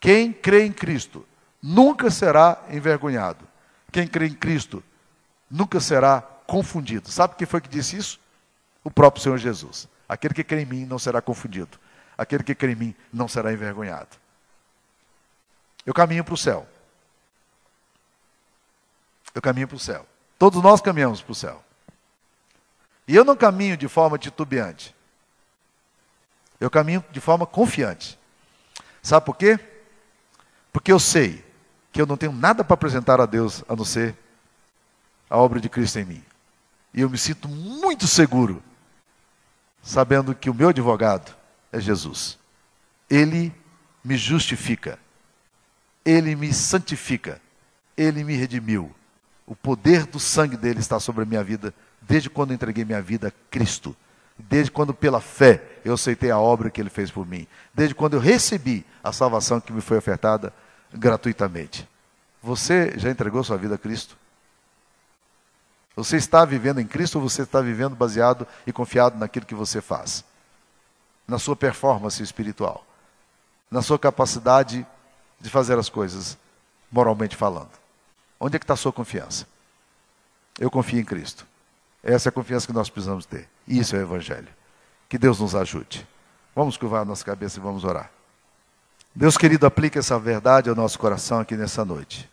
Quem 0.00 0.32
crê 0.32 0.64
em 0.64 0.72
Cristo 0.72 1.26
nunca 1.62 2.10
será 2.10 2.64
envergonhado. 2.70 3.46
Quem 3.92 4.08
crê 4.08 4.26
em 4.26 4.34
Cristo 4.34 4.82
nunca 5.50 5.78
será 5.78 6.22
confundido. 6.46 7.10
Sabe 7.10 7.36
quem 7.36 7.46
foi 7.46 7.60
que 7.60 7.68
disse 7.68 7.96
isso? 7.96 8.18
O 8.82 8.90
próprio 8.90 9.22
Senhor 9.22 9.36
Jesus. 9.36 9.86
Aquele 10.10 10.34
que 10.34 10.42
crê 10.42 10.62
em 10.62 10.66
mim 10.66 10.84
não 10.86 10.98
será 10.98 11.22
confundido. 11.22 11.78
Aquele 12.18 12.42
que 12.42 12.52
crê 12.52 12.72
em 12.72 12.74
mim 12.74 12.94
não 13.12 13.28
será 13.28 13.52
envergonhado. 13.52 14.08
Eu 15.86 15.94
caminho 15.94 16.24
para 16.24 16.34
o 16.34 16.36
céu. 16.36 16.66
Eu 19.32 19.40
caminho 19.40 19.68
para 19.68 19.76
o 19.76 19.78
céu. 19.78 20.04
Todos 20.36 20.60
nós 20.60 20.80
caminhamos 20.80 21.22
para 21.22 21.30
o 21.30 21.34
céu. 21.36 21.64
E 23.06 23.14
eu 23.14 23.24
não 23.24 23.36
caminho 23.36 23.76
de 23.76 23.86
forma 23.86 24.18
titubeante. 24.18 24.92
Eu 26.58 26.68
caminho 26.68 27.04
de 27.12 27.20
forma 27.20 27.46
confiante. 27.46 28.18
Sabe 29.00 29.24
por 29.24 29.36
quê? 29.36 29.60
Porque 30.72 30.90
eu 30.90 30.98
sei 30.98 31.44
que 31.92 32.02
eu 32.02 32.06
não 32.06 32.16
tenho 32.16 32.32
nada 32.32 32.64
para 32.64 32.74
apresentar 32.74 33.20
a 33.20 33.26
Deus 33.26 33.62
a 33.68 33.76
não 33.76 33.84
ser 33.84 34.16
a 35.30 35.36
obra 35.36 35.60
de 35.60 35.68
Cristo 35.68 36.00
em 36.00 36.04
mim. 36.04 36.24
E 36.92 37.00
eu 37.00 37.08
me 37.08 37.16
sinto 37.16 37.46
muito 37.46 38.08
seguro, 38.08 38.60
sabendo 39.82 40.34
que 40.34 40.50
o 40.50 40.54
meu 40.54 40.68
advogado 40.68 41.34
é 41.72 41.80
Jesus. 41.80 42.38
Ele 43.08 43.52
me 44.04 44.16
justifica, 44.16 44.98
ele 46.04 46.34
me 46.34 46.52
santifica, 46.52 47.40
ele 47.96 48.24
me 48.24 48.34
redimiu, 48.34 48.94
o 49.50 49.56
poder 49.56 50.06
do 50.06 50.20
sangue 50.20 50.56
dele 50.56 50.78
está 50.78 51.00
sobre 51.00 51.24
a 51.24 51.26
minha 51.26 51.42
vida 51.42 51.74
desde 52.00 52.30
quando 52.30 52.54
entreguei 52.54 52.84
minha 52.84 53.02
vida 53.02 53.28
a 53.28 53.32
Cristo. 53.50 53.96
Desde 54.38 54.70
quando, 54.70 54.94
pela 54.94 55.20
fé, 55.20 55.60
eu 55.84 55.94
aceitei 55.94 56.30
a 56.30 56.38
obra 56.38 56.70
que 56.70 56.80
ele 56.80 56.88
fez 56.88 57.10
por 57.10 57.26
mim. 57.26 57.48
Desde 57.74 57.94
quando 57.94 58.14
eu 58.14 58.20
recebi 58.20 58.86
a 59.02 59.12
salvação 59.12 59.60
que 59.60 59.72
me 59.72 59.80
foi 59.80 59.98
ofertada 59.98 60.52
gratuitamente. 60.94 61.86
Você 62.40 62.94
já 62.96 63.10
entregou 63.10 63.42
sua 63.42 63.58
vida 63.58 63.74
a 63.74 63.78
Cristo? 63.78 64.16
Você 65.96 66.16
está 66.16 66.44
vivendo 66.44 66.80
em 66.80 66.86
Cristo 66.86 67.16
ou 67.16 67.28
você 67.28 67.42
está 67.42 67.60
vivendo 67.60 67.96
baseado 67.96 68.46
e 68.66 68.72
confiado 68.72 69.18
naquilo 69.18 69.46
que 69.46 69.54
você 69.54 69.80
faz? 69.80 70.24
Na 71.26 71.38
sua 71.38 71.56
performance 71.56 72.22
espiritual? 72.22 72.86
Na 73.70 73.82
sua 73.82 73.98
capacidade 73.98 74.86
de 75.40 75.50
fazer 75.50 75.78
as 75.78 75.88
coisas, 75.88 76.36
moralmente 76.90 77.36
falando? 77.36 77.70
Onde 78.38 78.56
é 78.56 78.58
que 78.58 78.64
está 78.64 78.74
a 78.74 78.76
sua 78.76 78.92
confiança? 78.92 79.46
Eu 80.58 80.70
confio 80.70 81.00
em 81.00 81.04
Cristo. 81.04 81.46
Essa 82.02 82.28
é 82.28 82.30
a 82.30 82.32
confiança 82.32 82.66
que 82.66 82.72
nós 82.72 82.88
precisamos 82.88 83.26
ter. 83.26 83.48
Isso 83.66 83.94
é 83.94 83.98
o 83.98 84.02
Evangelho. 84.02 84.48
Que 85.08 85.18
Deus 85.18 85.38
nos 85.40 85.54
ajude. 85.54 86.06
Vamos 86.54 86.76
curvar 86.76 87.02
a 87.02 87.04
nossa 87.04 87.24
cabeça 87.24 87.58
e 87.58 87.62
vamos 87.62 87.84
orar. 87.84 88.10
Deus 89.14 89.36
querido, 89.36 89.66
aplique 89.66 89.98
essa 89.98 90.18
verdade 90.18 90.68
ao 90.68 90.76
nosso 90.76 90.98
coração 90.98 91.40
aqui 91.40 91.56
nessa 91.56 91.84
noite. 91.84 92.30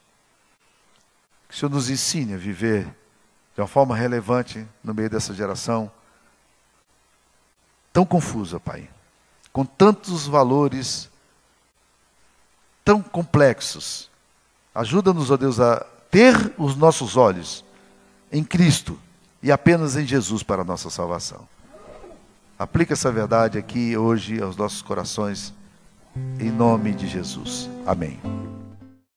Que 1.50 1.56
o 1.56 1.58
Senhor 1.58 1.72
nos 1.72 1.90
ensine 1.90 2.34
a 2.34 2.38
viver 2.38 2.88
de 3.58 3.62
uma 3.62 3.68
forma 3.68 3.96
relevante 3.96 4.64
no 4.84 4.94
meio 4.94 5.10
dessa 5.10 5.34
geração 5.34 5.90
tão 7.92 8.06
confusa, 8.06 8.60
Pai, 8.60 8.88
com 9.52 9.66
tantos 9.66 10.28
valores 10.28 11.10
tão 12.86 13.02
complexos. 13.02 14.12
Ajuda-nos, 14.76 15.32
ó 15.32 15.38
Deus, 15.38 15.60
a 15.60 15.84
ter 16.12 16.54
os 16.56 16.76
nossos 16.76 17.18
olhos 17.18 17.66
em 18.32 18.44
Cristo 18.44 19.00
e 19.42 19.52
apenas 19.52 19.96
em 19.96 20.06
Jesus 20.06 20.44
para 20.44 20.62
a 20.62 20.66
nossa 20.66 20.92
salvação. 20.92 21.48
Aplica 22.60 22.94
essa 22.94 23.12
verdade 23.12 23.58
aqui 23.58 23.98
hoje 23.98 24.40
aos 24.40 24.56
nossos 24.56 24.84
corações, 24.84 25.52
em 26.40 26.52
nome 26.52 26.94
de 26.94 27.08
Jesus. 27.08 27.68
Amém. 27.88 28.20